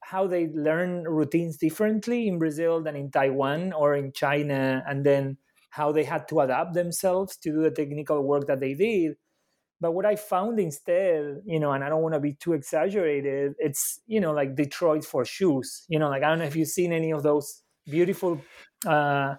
[0.00, 5.36] how they learn routines differently in brazil than in taiwan or in china and then
[5.70, 9.16] how they had to adapt themselves to do the technical work that they did
[9.80, 13.54] but what I found instead, you know, and I don't want to be too exaggerated,
[13.58, 15.84] it's, you know, like Detroit for shoes.
[15.88, 18.40] You know, like I don't know if you've seen any of those beautiful
[18.86, 19.36] uh,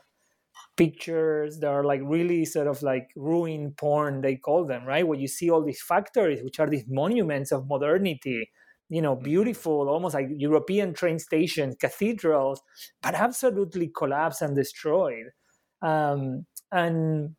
[0.78, 5.08] pictures that are like really sort of like ruin porn, they call them, right?
[5.08, 8.50] Where you see all these factories, which are these monuments of modernity,
[8.90, 12.62] you know, beautiful, almost like European train stations, cathedrals,
[13.02, 15.28] but absolutely collapsed and destroyed.
[15.82, 17.36] Um, and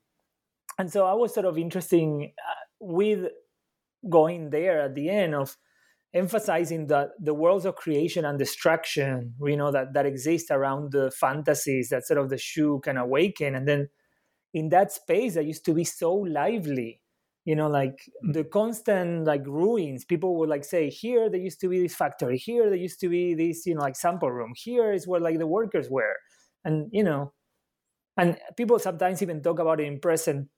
[0.78, 2.32] and so I was sort of interesting.
[2.80, 3.30] With
[4.08, 5.56] going there at the end of
[6.12, 11.10] emphasizing that the worlds of creation and destruction you know that that exist around the
[11.12, 13.54] fantasies that sort of the shoe can awaken.
[13.54, 13.88] And then
[14.52, 17.00] in that space that used to be so lively
[17.44, 18.32] you know like mm-hmm.
[18.32, 20.04] the constant like ruins.
[20.04, 22.38] People would like say here there used to be this factory.
[22.38, 24.52] Here there used to be this you know like sample room.
[24.56, 26.16] Here is where like the workers were.
[26.64, 27.32] And you know
[28.16, 30.48] and people sometimes even talk about it in present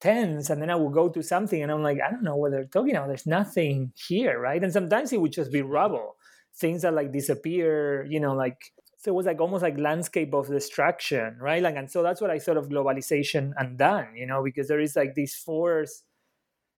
[0.00, 2.52] tense and then I would go to something and I'm like, I don't know what
[2.52, 3.08] they're talking about.
[3.08, 4.62] There's nothing here, right?
[4.62, 6.16] And sometimes it would just be rubble,
[6.56, 8.58] things that like disappear, you know, like
[8.98, 11.62] so it was like almost like landscape of destruction, right?
[11.62, 14.96] Like and so that's what I thought of globalization undone, you know, because there is
[14.96, 16.02] like this force,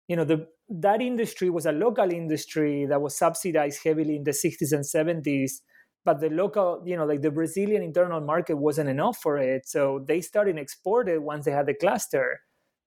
[0.08, 4.30] you know, the that industry was a local industry that was subsidized heavily in the
[4.30, 5.62] 60s and 70s
[6.04, 10.04] but the local you know like the brazilian internal market wasn't enough for it so
[10.06, 12.40] they started exporting once they had the cluster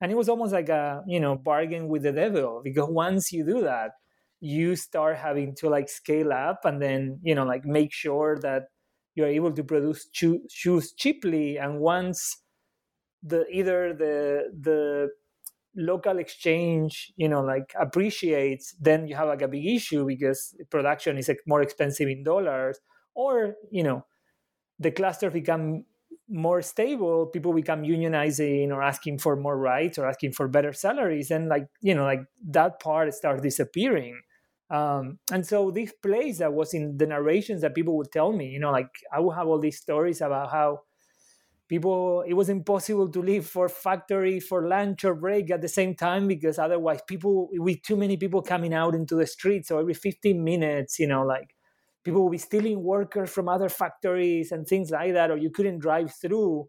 [0.04, 3.46] and it was almost like a you know bargain with the devil because once you
[3.46, 3.92] do that
[4.42, 8.64] you start having to like scale up and then you know like make sure that
[9.16, 10.10] you're able to produce
[10.50, 11.58] shoes cheaply.
[11.58, 12.42] And once
[13.22, 15.10] the either the the
[15.76, 21.18] local exchange you know like appreciates then you have like a big issue because production
[21.18, 22.78] is more expensive in dollars.
[23.16, 24.06] Or you know
[24.78, 25.86] the cluster become
[26.30, 31.32] more stable, people become unionizing or asking for more rights or asking for better salaries,
[31.32, 34.22] and like you know, like that part starts disappearing.
[34.70, 38.48] Um, and so this place that was in the narrations that people would tell me,
[38.50, 40.82] you know, like I would have all these stories about how
[41.68, 45.96] people it was impossible to leave for factory for lunch or break at the same
[45.96, 49.94] time because otherwise people with too many people coming out into the streets so every
[49.94, 51.56] 15 minutes you know like
[52.04, 55.80] people will be stealing workers from other factories and things like that or you couldn't
[55.80, 56.68] drive through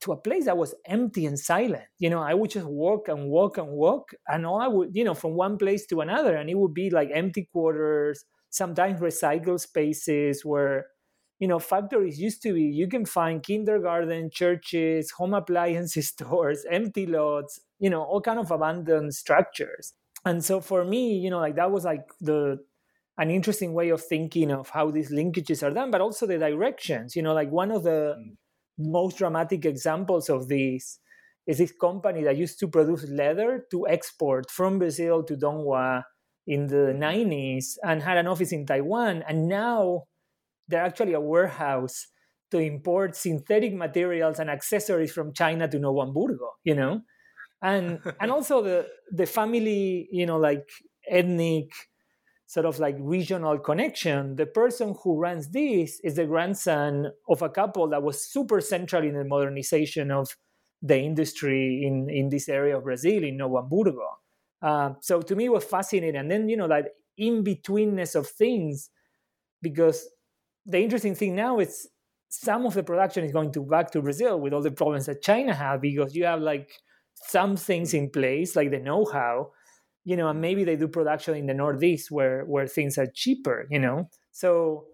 [0.00, 1.84] to a place that was empty and silent.
[1.98, 5.04] You know i would just walk and walk and walk and all i would you
[5.04, 9.58] know from one place to another and it would be like empty quarters sometimes recycle
[9.58, 10.86] spaces where
[11.38, 12.62] you know factories used to be.
[12.62, 18.50] You can find kindergarten churches home appliances stores empty lots you know all kind of
[18.50, 19.94] abandoned structures.
[20.24, 22.58] And so for me you know like that was like the
[23.18, 27.14] an interesting way of thinking of how these linkages are done, but also the directions.
[27.14, 28.36] You know, like one of the mm.
[28.78, 30.98] most dramatic examples of this
[31.46, 36.02] is this company that used to produce leather to export from Brazil to Dongguan
[36.46, 39.22] in the 90s and had an office in Taiwan.
[39.28, 40.04] And now
[40.68, 42.06] they're actually a warehouse
[42.50, 47.02] to import synthetic materials and accessories from China to Novo Hamburgo, you know?
[47.62, 50.68] And and also the the family, you know, like
[51.08, 51.70] ethnic
[52.52, 54.36] sort of like regional connection.
[54.36, 59.02] The person who runs this is the grandson of a couple that was super central
[59.02, 60.36] in the modernization of
[60.82, 64.06] the industry in, in this area of Brazil, in Novo Hamburgo.
[64.60, 66.14] Uh, so to me, it was fascinating.
[66.14, 68.90] And then, you know, that in betweenness of things,
[69.62, 70.06] because
[70.66, 71.88] the interesting thing now is
[72.28, 75.22] some of the production is going to back to Brazil with all the problems that
[75.22, 76.68] China have, because you have like
[77.14, 79.52] some things in place, like the know how,
[80.04, 83.66] you know, and maybe they do production in the Northeast where where things are cheaper,
[83.70, 84.08] you know.
[84.32, 84.86] So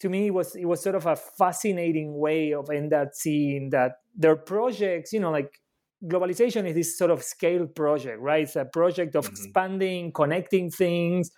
[0.00, 3.70] to me, it was it was sort of a fascinating way of end up seeing
[3.70, 5.60] that their projects, you know, like
[6.04, 8.42] globalization is this sort of scale project, right?
[8.42, 9.32] It's a project of mm-hmm.
[9.32, 11.30] expanding, connecting things,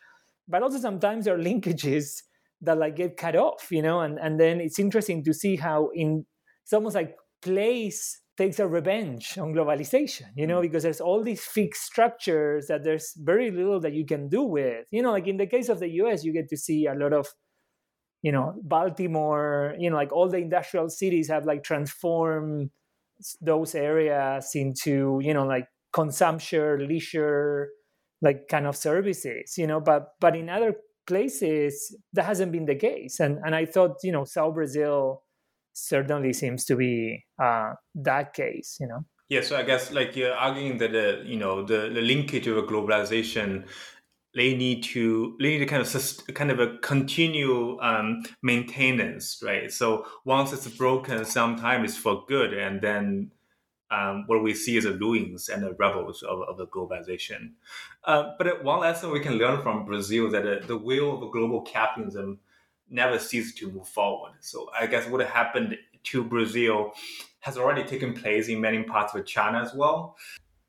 [0.49, 2.23] but also sometimes there are linkages
[2.61, 5.91] that like get cut off, you know, and and then it's interesting to see how
[5.95, 6.25] in
[6.63, 10.63] it's almost like place takes a revenge on globalization, you know, mm.
[10.63, 14.87] because there's all these fixed structures that there's very little that you can do with.
[14.91, 17.13] You know, like in the case of the US, you get to see a lot
[17.13, 17.27] of,
[18.23, 22.71] you know, Baltimore, you know, like all the industrial cities have like transformed
[23.41, 27.71] those areas into, you know, like consumption, leisure,
[28.23, 29.81] like kind of services, you know.
[29.81, 30.77] But but in other
[31.07, 35.23] places that hasn't been the case, and and I thought you know South Brazil
[35.73, 39.05] certainly seems to be uh, that case, you know.
[39.29, 42.59] Yeah, so I guess like you're arguing that the you know the, the linkage of
[42.59, 43.65] a globalization
[44.35, 49.73] they need to they need to kind of kind of a continue um, maintenance, right?
[49.73, 53.31] So once it's broken, sometimes it's for good, and then
[53.91, 57.53] um, what we see is the ruins and the rebels of, of the globalization.
[58.05, 61.61] Uh, but one lesson we can learn from Brazil that the, the wheel of global
[61.61, 62.39] capitalism
[62.93, 64.33] never ceases to move forward.
[64.41, 66.93] So I guess what happened to Brazil
[67.41, 70.17] has already taken place in many parts of China as well.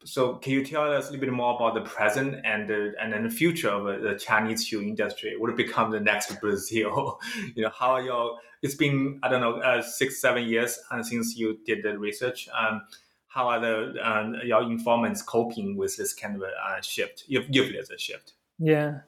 [0.06, 3.14] So can you tell us a little bit more about the present and the, and
[3.14, 5.36] then the future of uh, the Chinese shoe industry?
[5.38, 7.20] Would it become the next Brazil?
[7.56, 8.38] you know, how are your?
[8.62, 12.48] It's been I don't know uh, six seven years uh, since you did the research.
[12.58, 12.82] Um,
[13.28, 17.26] how are the uh, your informants coping with this kind of uh, shift?
[17.28, 18.34] If, if there's a shift.
[18.60, 19.00] Yeah.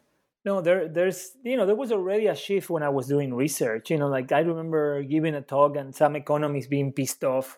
[0.45, 3.89] No, there, there's, you know, there was already a shift when I was doing research.
[3.89, 7.57] You know, like I remember giving a talk and some economists being pissed off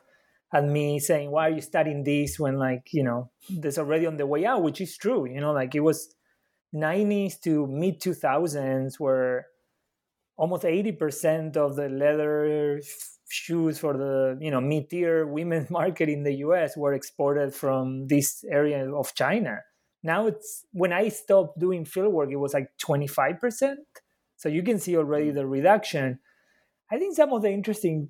[0.54, 4.16] at me saying, "Why are you studying this when, like, you know, there's already on
[4.18, 5.26] the way out?" Which is true.
[5.30, 6.16] You know, like it was
[6.74, 9.48] 90s to mid 2000s where
[10.38, 12.82] almost 80% of the leather
[13.30, 18.44] shoes for the you know mid-tier women's market in the US were exported from this
[18.50, 19.60] area of China.
[20.04, 23.76] Now it's when I stopped doing field work, it was like 25%.
[24.38, 26.20] So you can see already the reduction.
[26.92, 28.10] I think some of the interesting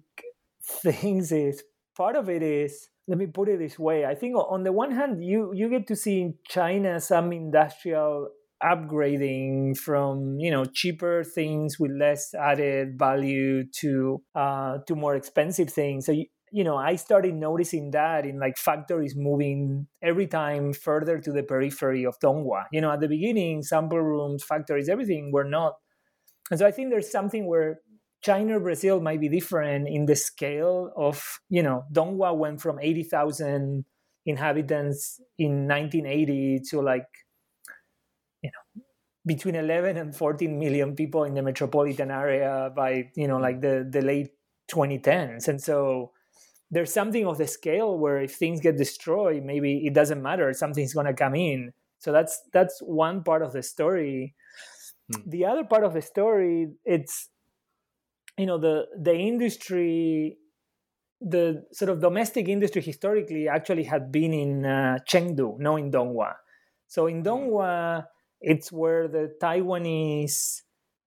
[0.64, 1.64] things is
[1.96, 4.06] part of it is let me put it this way.
[4.06, 8.30] I think on the one hand, you you get to see in China some industrial
[8.62, 15.70] upgrading from you know cheaper things with less added value to uh, to more expensive
[15.70, 16.06] things.
[16.06, 21.20] So you, you know, I started noticing that in like factories moving every time further
[21.20, 22.66] to the periphery of Dongguan.
[22.72, 25.76] You know, at the beginning, sample rooms, factories, everything were not.
[26.50, 27.82] And so I think there's something where
[28.24, 32.80] China or Brazil might be different in the scale of, you know, Dongguan went from
[32.80, 33.86] 80,000
[34.26, 37.06] inhabitants in 1980 to like,
[38.42, 38.84] you know,
[39.26, 43.88] between 11 and 14 million people in the metropolitan area by, you know, like the,
[43.90, 44.30] the late
[44.72, 45.48] 2010s.
[45.48, 46.12] And so
[46.70, 50.94] there's something of the scale where if things get destroyed, maybe it doesn't matter, something's
[50.94, 51.74] going to come in.
[52.00, 54.36] So that's that's one part of the story.
[55.14, 55.30] Hmm.
[55.30, 57.30] The other part of the story, it's
[58.38, 60.38] you know the the industry
[61.22, 66.36] the sort of domestic industry historically actually had been in uh, Chengdu, not in Dongguan.
[66.88, 67.26] So in mm.
[67.26, 68.06] Dongguan,
[68.40, 70.62] it's where the Taiwanese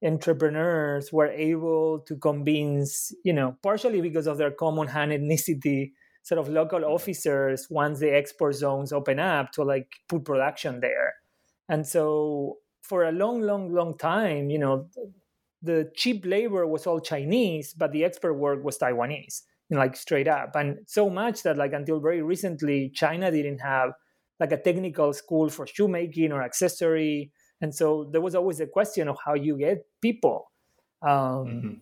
[0.05, 5.93] entrepreneurs were able to convince, you know, partially because of their common Han ethnicity,
[6.23, 11.15] sort of local officers once the export zones open up to like put production there.
[11.69, 14.89] And so for a long, long, long time, you know,
[15.63, 19.97] the cheap labor was all Chinese, but the expert work was Taiwanese, you know, like
[19.97, 20.57] straight up.
[20.57, 23.91] And so much that like until very recently, China didn't have
[24.39, 27.31] like a technical school for shoemaking or accessory.
[27.61, 30.51] And so there was always a question of how you get people.
[31.03, 31.75] Um, mm-hmm.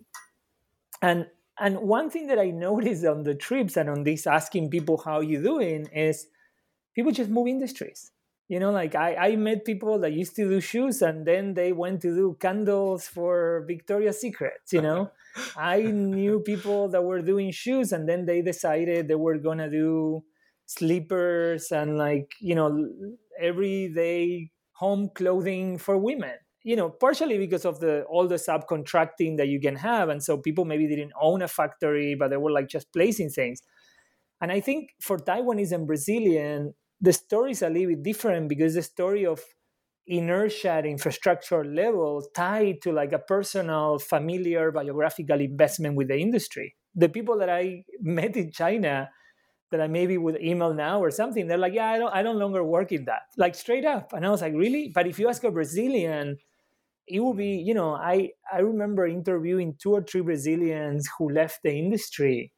[1.02, 1.26] And
[1.60, 5.20] and one thing that I noticed on the trips and on this asking people how
[5.20, 6.26] you doing is
[6.94, 8.10] people just move industries
[8.48, 11.72] you know like I, I met people that used to do shoes and then they
[11.72, 15.10] went to do candles for victoria's secrets you know
[15.56, 20.24] i knew people that were doing shoes and then they decided they were gonna do
[20.66, 22.88] slippers and like you know
[23.38, 29.48] everyday home clothing for women you know partially because of the all the subcontracting that
[29.48, 32.68] you can have and so people maybe didn't own a factory but they were like
[32.68, 33.60] just placing things
[34.40, 38.74] and i think for taiwanese and brazilian the story is a little bit different because
[38.74, 39.40] the story of
[40.08, 46.74] inertia at infrastructure level tied to like a personal, familiar, biographical investment with the industry.
[46.94, 49.10] The people that I met in China
[49.70, 52.38] that I maybe would email now or something, they're like, yeah, I don't, I don't
[52.38, 54.12] longer work in that, like straight up.
[54.12, 54.90] And I was like, really?
[54.94, 56.38] But if you ask a Brazilian,
[57.06, 61.62] it will be, you know, I, I remember interviewing two or three Brazilians who left
[61.62, 62.52] the industry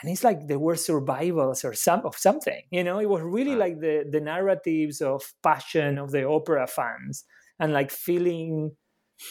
[0.00, 3.52] and it's like they were survivals or some of something you know it was really
[3.52, 3.58] wow.
[3.58, 7.24] like the the narratives of passion of the opera fans
[7.58, 8.70] and like feeling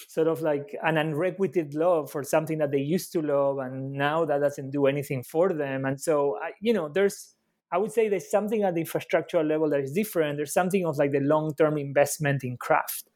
[0.07, 4.25] sort of like an unrequited love for something that they used to love and now
[4.25, 7.35] that doesn't do anything for them and so you know there's
[7.71, 10.97] i would say there's something at the infrastructural level that is different there's something of
[10.97, 13.09] like the long-term investment in craft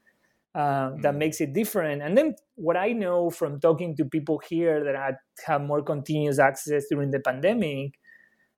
[0.53, 1.17] uh, that mm.
[1.17, 2.01] makes it different.
[2.01, 5.15] And then what I know from talking to people here that had,
[5.45, 7.97] have more continuous access during the pandemic,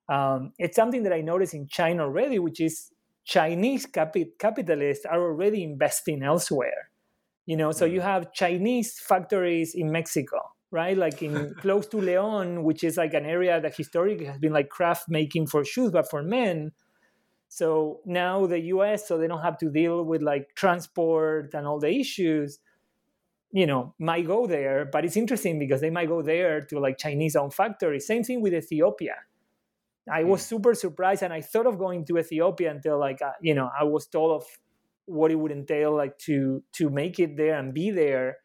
[0.10, 2.92] um, it's something that I noticed in China already, which is
[3.26, 6.90] Chinese capi- capitalists are already investing elsewhere.
[7.46, 8.04] You know, so you mm.
[8.04, 10.40] have Chinese factories in Mexico,
[10.72, 10.98] right?
[10.98, 14.70] Like in close to Leon, which is like an area that historically has been like
[14.70, 16.72] craft making for shoes, but for men.
[17.50, 21.80] So now the US, so they don't have to deal with like transport and all
[21.80, 22.60] the issues,
[23.52, 24.86] you know, might go there.
[24.86, 28.08] But it's interesting because they might go there to like Chinese owned factories.
[28.08, 29.16] Same thing with Ethiopia.
[30.12, 30.48] I was mm.
[30.48, 33.84] super surprised, and I thought of going to Ethiopia until like uh, you know I
[33.84, 34.46] was told of
[35.06, 38.38] what it would entail like to to make it there and be there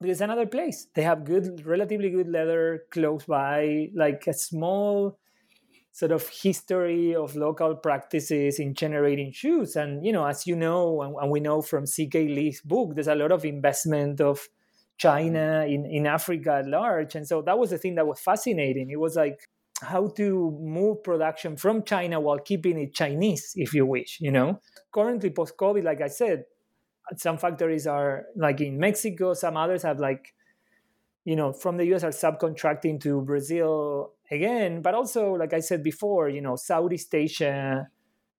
[0.00, 0.88] because another place.
[0.94, 5.18] They have good relatively good leather close by like a small
[5.92, 9.76] sort of history of local practices in generating shoes.
[9.76, 13.08] And you know as you know and, and we know from ck lee's book there's
[13.08, 14.46] a lot of investment of
[14.98, 15.74] china mm.
[15.74, 17.14] in, in africa at large.
[17.14, 18.90] And so that was the thing that was fascinating.
[18.90, 19.48] It was like
[19.82, 24.18] how to move production from China while keeping it Chinese, if you wish.
[24.20, 24.60] You know,
[24.92, 26.44] currently post COVID, like I said,
[27.16, 30.34] some factories are like in Mexico, some others have like,
[31.24, 35.82] you know, from the US are subcontracting to Brazil again, but also, like I said
[35.82, 37.88] before, you know, Southeast Asia,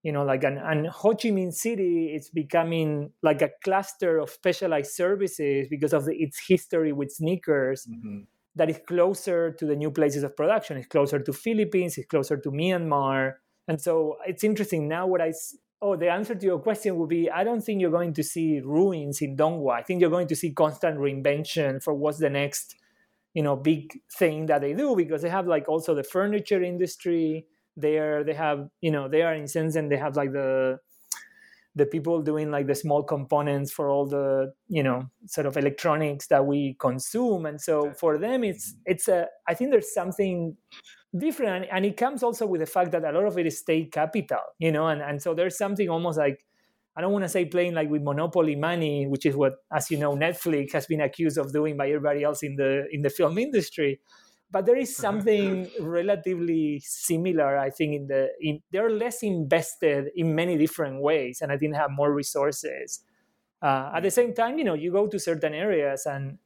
[0.02, 4.30] you know, like an, and Ho Chi Minh City, it's becoming like a cluster of
[4.30, 7.86] specialized services because of the, its history with sneakers.
[7.90, 8.24] Mm-hmm
[8.54, 10.76] that is closer to the new places of production.
[10.76, 11.96] It's closer to Philippines.
[11.98, 13.34] It's closer to Myanmar.
[13.68, 15.06] And so it's interesting now.
[15.06, 15.32] What I
[15.80, 18.60] oh, the answer to your question would be: I don't think you're going to see
[18.60, 19.78] ruins in Dongguan.
[19.78, 22.74] I think you're going to see constant reinvention for what's the next,
[23.34, 27.46] you know, big thing that they do because they have like also the furniture industry.
[27.76, 29.88] There, they have you know they are in Shenzhen.
[29.88, 30.80] They have like the
[31.78, 36.26] the people doing like the small components for all the you know sort of electronics
[36.26, 37.46] that we consume.
[37.46, 40.56] And so for them it's it's a i think there's something
[41.16, 41.66] different.
[41.72, 44.40] And it comes also with the fact that a lot of it is state capital
[44.58, 44.88] you know?
[44.88, 46.44] And, and so there's something almost like
[46.96, 49.98] i don't want to say playing like with monopoly money which is what as you
[49.98, 53.38] know netflix has been accused of doing by everybody else in the in the film
[53.38, 54.00] industry
[54.50, 60.34] but there is something relatively similar i think in the in they're less invested in
[60.34, 63.00] many different ways and i think have more resources.
[63.60, 66.38] Uh, at the same time you know you go to certain areas and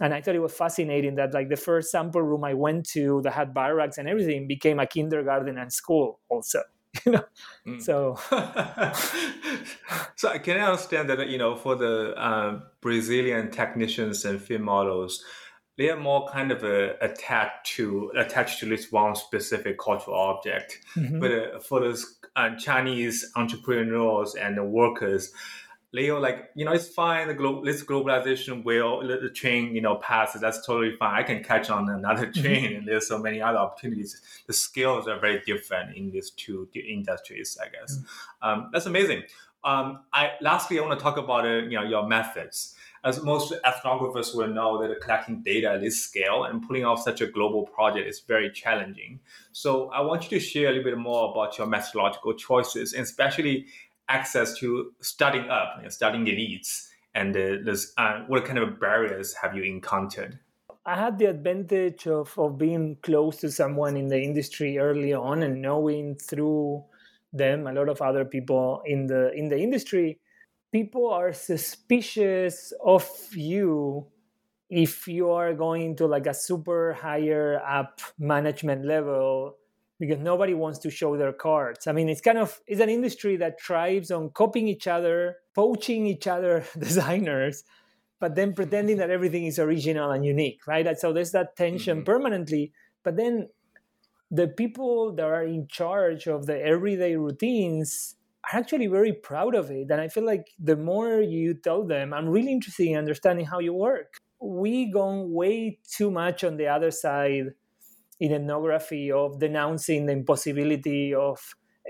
[0.00, 3.20] and i thought it was fascinating that like the first sample room i went to
[3.22, 6.60] that had barracks and everything became a kindergarten and school also
[7.06, 7.24] you know?
[7.64, 7.80] Mm.
[7.80, 8.16] so
[10.16, 15.24] so can i understand that you know for the uh, brazilian technicians and fit models
[15.78, 20.80] they are more kind of uh, attached to attached to this one specific cultural object.
[20.96, 21.20] Mm-hmm.
[21.20, 25.32] But uh, for those uh, Chinese entrepreneurs and the workers,
[25.94, 27.28] they are like, you know, it's fine.
[27.28, 30.40] The glo- this globalization will the train, you know, passes.
[30.40, 31.14] That's totally fine.
[31.14, 32.42] I can catch on another mm-hmm.
[32.42, 32.76] train, mm-hmm.
[32.78, 34.20] and there's so many other opportunities.
[34.48, 37.96] The skills are very different in these two industries, I guess.
[37.96, 38.48] Mm-hmm.
[38.48, 39.22] Um, that's amazing.
[39.64, 42.74] Um, I lastly, I want to talk about uh, you know your methods
[43.08, 47.20] as most ethnographers will know that collecting data at this scale and pulling off such
[47.20, 49.20] a global project is very challenging.
[49.52, 53.02] So I want you to share a little bit more about your methodological choices, and
[53.02, 53.66] especially
[54.08, 59.34] access to studying up, you know, studying elites, and uh, uh, what kind of barriers
[59.34, 60.38] have you encountered?
[60.86, 65.42] I had the advantage of, of being close to someone in the industry early on
[65.42, 66.84] and knowing through
[67.32, 70.18] them a lot of other people in the in the industry
[70.72, 74.06] people are suspicious of you
[74.70, 79.56] if you are going to like a super higher up management level
[79.98, 83.36] because nobody wants to show their cards i mean it's kind of it's an industry
[83.36, 87.64] that thrives on copying each other poaching each other designers
[88.20, 91.98] but then pretending that everything is original and unique right and so there's that tension
[91.98, 92.04] mm-hmm.
[92.04, 92.72] permanently
[93.02, 93.48] but then
[94.30, 99.70] the people that are in charge of the everyday routines are actually very proud of
[99.70, 99.90] it.
[99.90, 103.58] And I feel like the more you tell them, I'm really interested in understanding how
[103.58, 104.14] you work.
[104.40, 107.46] We gone way too much on the other side
[108.20, 111.38] in ethnography of denouncing the impossibility of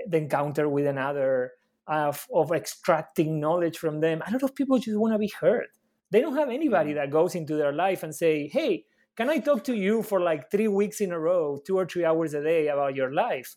[0.07, 1.51] the encounter with another,
[1.87, 4.21] of, of extracting knowledge from them.
[4.27, 5.67] A lot of people just want to be heard.
[6.11, 6.95] They don't have anybody mm.
[6.95, 8.85] that goes into their life and say, hey,
[9.15, 12.05] can I talk to you for like three weeks in a row, two or three
[12.05, 13.55] hours a day about your life?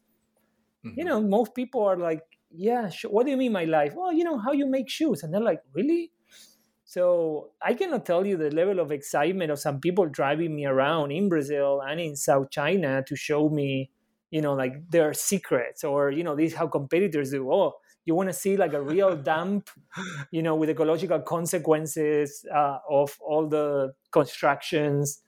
[0.84, 0.98] Mm-hmm.
[0.98, 2.22] You know, most people are like,
[2.54, 3.10] yeah, sure.
[3.10, 3.94] what do you mean my life?
[3.94, 5.22] Well, you know, how you make shoes.
[5.22, 6.12] And they're like, really?
[6.84, 11.10] So I cannot tell you the level of excitement of some people driving me around
[11.10, 13.90] in Brazil and in South China to show me,
[14.30, 17.50] you know, like their secrets or, you know, this how competitors do.
[17.50, 17.72] Oh,
[18.04, 19.70] you want to see like a real dump,
[20.30, 25.22] you know, with ecological consequences uh, of all the constructions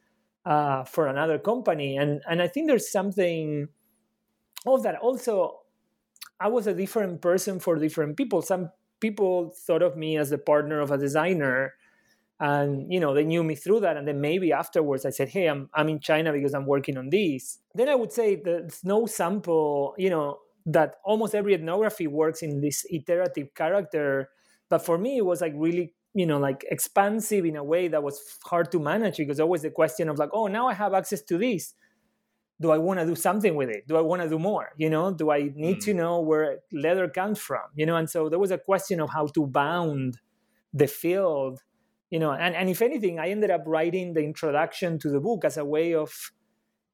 [0.45, 1.97] uh, for another company.
[1.97, 3.69] And and I think there's something
[4.67, 4.97] of that.
[4.97, 5.61] Also,
[6.41, 8.43] I was a different person for different people.
[8.43, 8.71] Some
[9.01, 11.75] people thought of me as the partner of a designer
[12.41, 15.47] and you know they knew me through that and then maybe afterwards i said hey
[15.47, 19.07] i'm, I'm in china because i'm working on this then i would say the snowball
[19.07, 24.31] sample you know that almost every ethnography works in this iterative character
[24.69, 28.03] but for me it was like really you know like expansive in a way that
[28.03, 31.23] was hard to manage because always the question of like oh now i have access
[31.23, 31.75] to this
[32.61, 33.87] do i want to do something with it?
[33.89, 34.71] Do i want to do more?
[34.77, 35.85] You know do i need mm.
[35.85, 37.63] to know where leather comes from?
[37.75, 40.19] You know and so there was a question of how to bound
[40.75, 41.61] the field
[42.11, 45.45] you know and, and if anything i ended up writing the introduction to the book
[45.45, 46.13] as a way of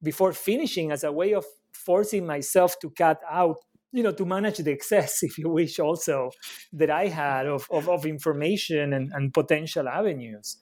[0.02, 3.56] before finishing as a way of forcing myself to cut out
[3.92, 6.30] you know to manage the excess if you wish also
[6.72, 10.58] that i had of, of, of information and, and potential avenues.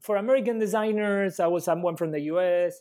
[0.00, 2.80] For american designers i was someone from the us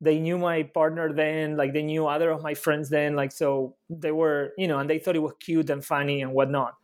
[0.00, 3.76] they knew my partner then like they knew other of my friends then like so
[3.90, 6.74] they were you know and they thought it was cute and funny and whatnot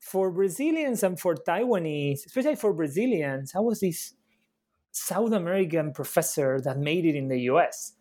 [0.00, 4.14] for brazilians and for taiwanese especially for brazilians i was this
[4.90, 7.94] south american professor that made it in the us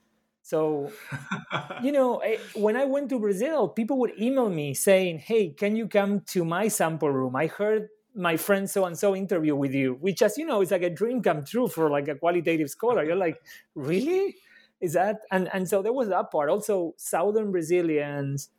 [0.43, 0.91] so,
[1.83, 5.75] you know, I, when I went to Brazil, people would email me saying, Hey, can
[5.75, 7.35] you come to my sample room?
[7.35, 10.71] I heard my friend so and so interview with you, which, as you know, is
[10.71, 13.03] like a dream come true for like a qualitative scholar.
[13.03, 13.41] You're like,
[13.75, 14.35] Really?
[14.79, 15.19] Is that?
[15.31, 16.49] And, and so there was that part.
[16.49, 18.49] Also, Southern Brazilians,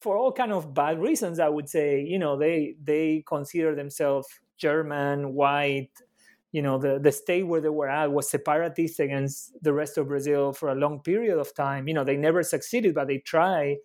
[0.00, 4.26] for all kind of bad reasons, I would say, you know, they they consider themselves
[4.56, 5.90] German, white,
[6.52, 10.08] you know the, the state where they were at was separatist against the rest of
[10.08, 13.76] brazil for a long period of time you know they never succeeded but they tried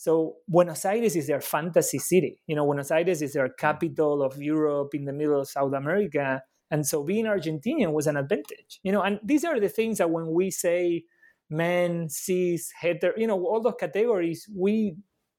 [0.00, 4.40] so buenos aires is their fantasy city you know buenos aires is their capital of
[4.40, 8.92] europe in the middle of south america and so being argentinian was an advantage you
[8.92, 11.02] know and these are the things that when we say
[11.50, 14.94] men cis hetero you know all those categories we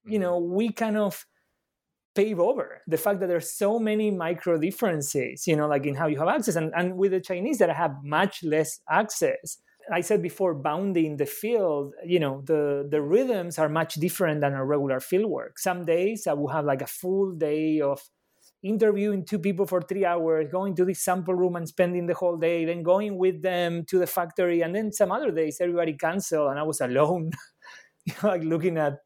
[0.06, 0.22] you mm-hmm.
[0.24, 1.26] know we kind of
[2.16, 6.08] pave over the fact that there's so many micro differences, you know, like in how
[6.08, 6.56] you have access.
[6.56, 9.58] And, and with the Chinese that have much less access,
[9.92, 14.54] I said before, bounding the field, you know, the, the rhythms are much different than
[14.54, 15.58] a regular field work.
[15.60, 18.02] Some days I will have like a full day of
[18.62, 22.38] interviewing two people for three hours, going to the sample room and spending the whole
[22.38, 24.62] day, then going with them to the factory.
[24.62, 27.32] And then some other days everybody canceled and I was alone,
[28.06, 28.98] you know, like looking at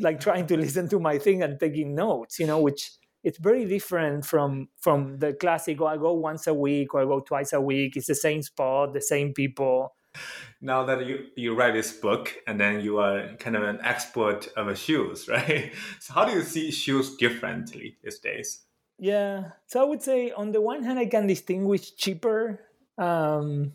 [0.00, 2.90] like trying to listen to my thing and taking notes, you know, which
[3.22, 5.80] it's very different from from the classic.
[5.80, 7.96] Oh, I go once a week or I go twice a week.
[7.96, 9.94] It's the same spot, the same people.
[10.62, 14.48] Now that you you write this book and then you are kind of an expert
[14.56, 15.70] of shoes, right?
[16.00, 18.62] So how do you see shoes differently these days?
[18.98, 22.60] Yeah, so I would say on the one hand, I can distinguish cheaper
[22.96, 23.72] um,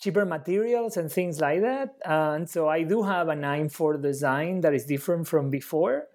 [0.00, 1.96] cheaper materials and things like that.
[2.04, 6.08] And so I do have an eye for design that is different from before.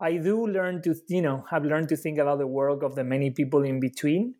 [0.00, 3.04] I do learn to, you know, have learned to think about the work of the
[3.04, 4.34] many people in between.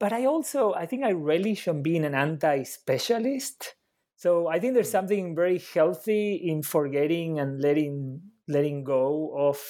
[0.00, 3.76] But I also, I think I relish on being an anti-specialist.
[4.16, 4.98] So I think there's hmm.
[4.98, 9.60] something very healthy in forgetting and letting letting go of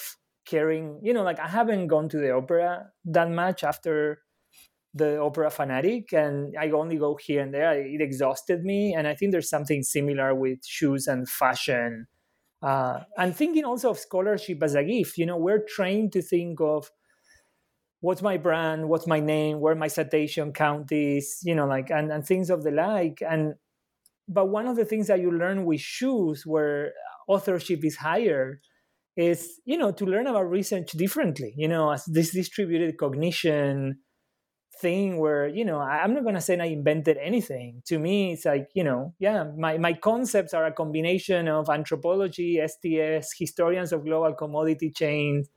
[0.47, 1.01] caring.
[1.03, 4.21] You know, like I haven't gone to the opera that much after
[4.93, 9.15] the opera fanatic and i only go here and there it exhausted me and i
[9.15, 12.07] think there's something similar with shoes and fashion
[12.63, 16.61] uh, and thinking also of scholarship as a gift you know we're trained to think
[16.61, 16.91] of
[18.01, 18.89] what's my brand?
[18.89, 19.61] What's my name?
[19.61, 21.41] Where my citation count is?
[21.43, 23.55] You know like and, and things of the like and
[24.29, 26.93] but one of the things that you learn with shoes where
[27.27, 28.61] authorship is higher
[29.17, 33.99] is you know to learn about research differently you know as this distributed cognition
[34.81, 37.83] thing where you know I, am not going to say i invented anything.
[37.87, 42.61] To me it's like you know yeah my, my concepts are a combination of anthropology
[42.67, 45.49] sts historians of global commodity chains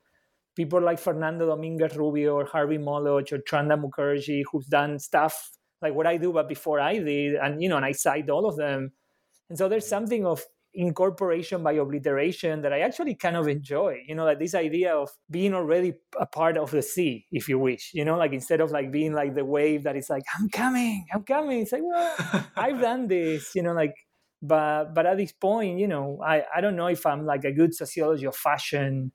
[0.56, 5.52] people like fernando dominguez rubio or Harvey Molotch or Chandra Mukerji who's done stuff
[5.82, 8.46] like what i do but before i did and you know and i cite all
[8.46, 8.92] of them
[9.50, 10.44] and so there's something of
[10.74, 14.04] incorporation by obliteration that I actually kind of enjoy.
[14.08, 17.60] You know, like this idea of being already a part of the sea, if you
[17.60, 17.92] wish.
[17.94, 21.06] You know, like instead of like being like the wave that is like, I'm coming,
[21.14, 21.62] I'm coming.
[21.62, 23.94] It's like, well, I've done this, you know, like
[24.42, 27.52] but but at this point, you know, I, I don't know if I'm like a
[27.52, 29.12] good sociology of fashion,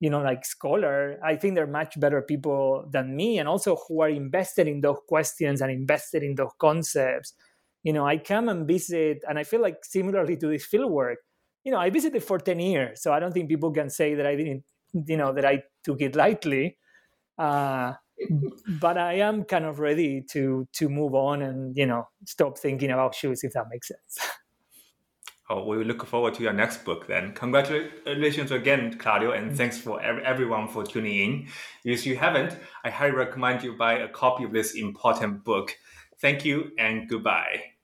[0.00, 1.18] you know, like scholar.
[1.24, 4.98] I think they're much better people than me and also who are invested in those
[5.08, 7.34] questions and invested in those concepts
[7.82, 11.18] you know i come and visit and i feel like similarly to this field work
[11.64, 14.26] you know i visited for 10 years so i don't think people can say that
[14.26, 16.76] i didn't you know that i took it lightly
[17.38, 17.92] uh,
[18.80, 22.90] but i am kind of ready to to move on and you know stop thinking
[22.90, 24.30] about shoes if that makes sense
[25.52, 27.32] Oh, we look forward to your next book then.
[27.32, 31.48] Congratulations again, Claudio, and thanks for everyone for tuning in.
[31.84, 35.76] If you haven't, I highly recommend you buy a copy of this important book.
[36.20, 37.79] Thank you and goodbye.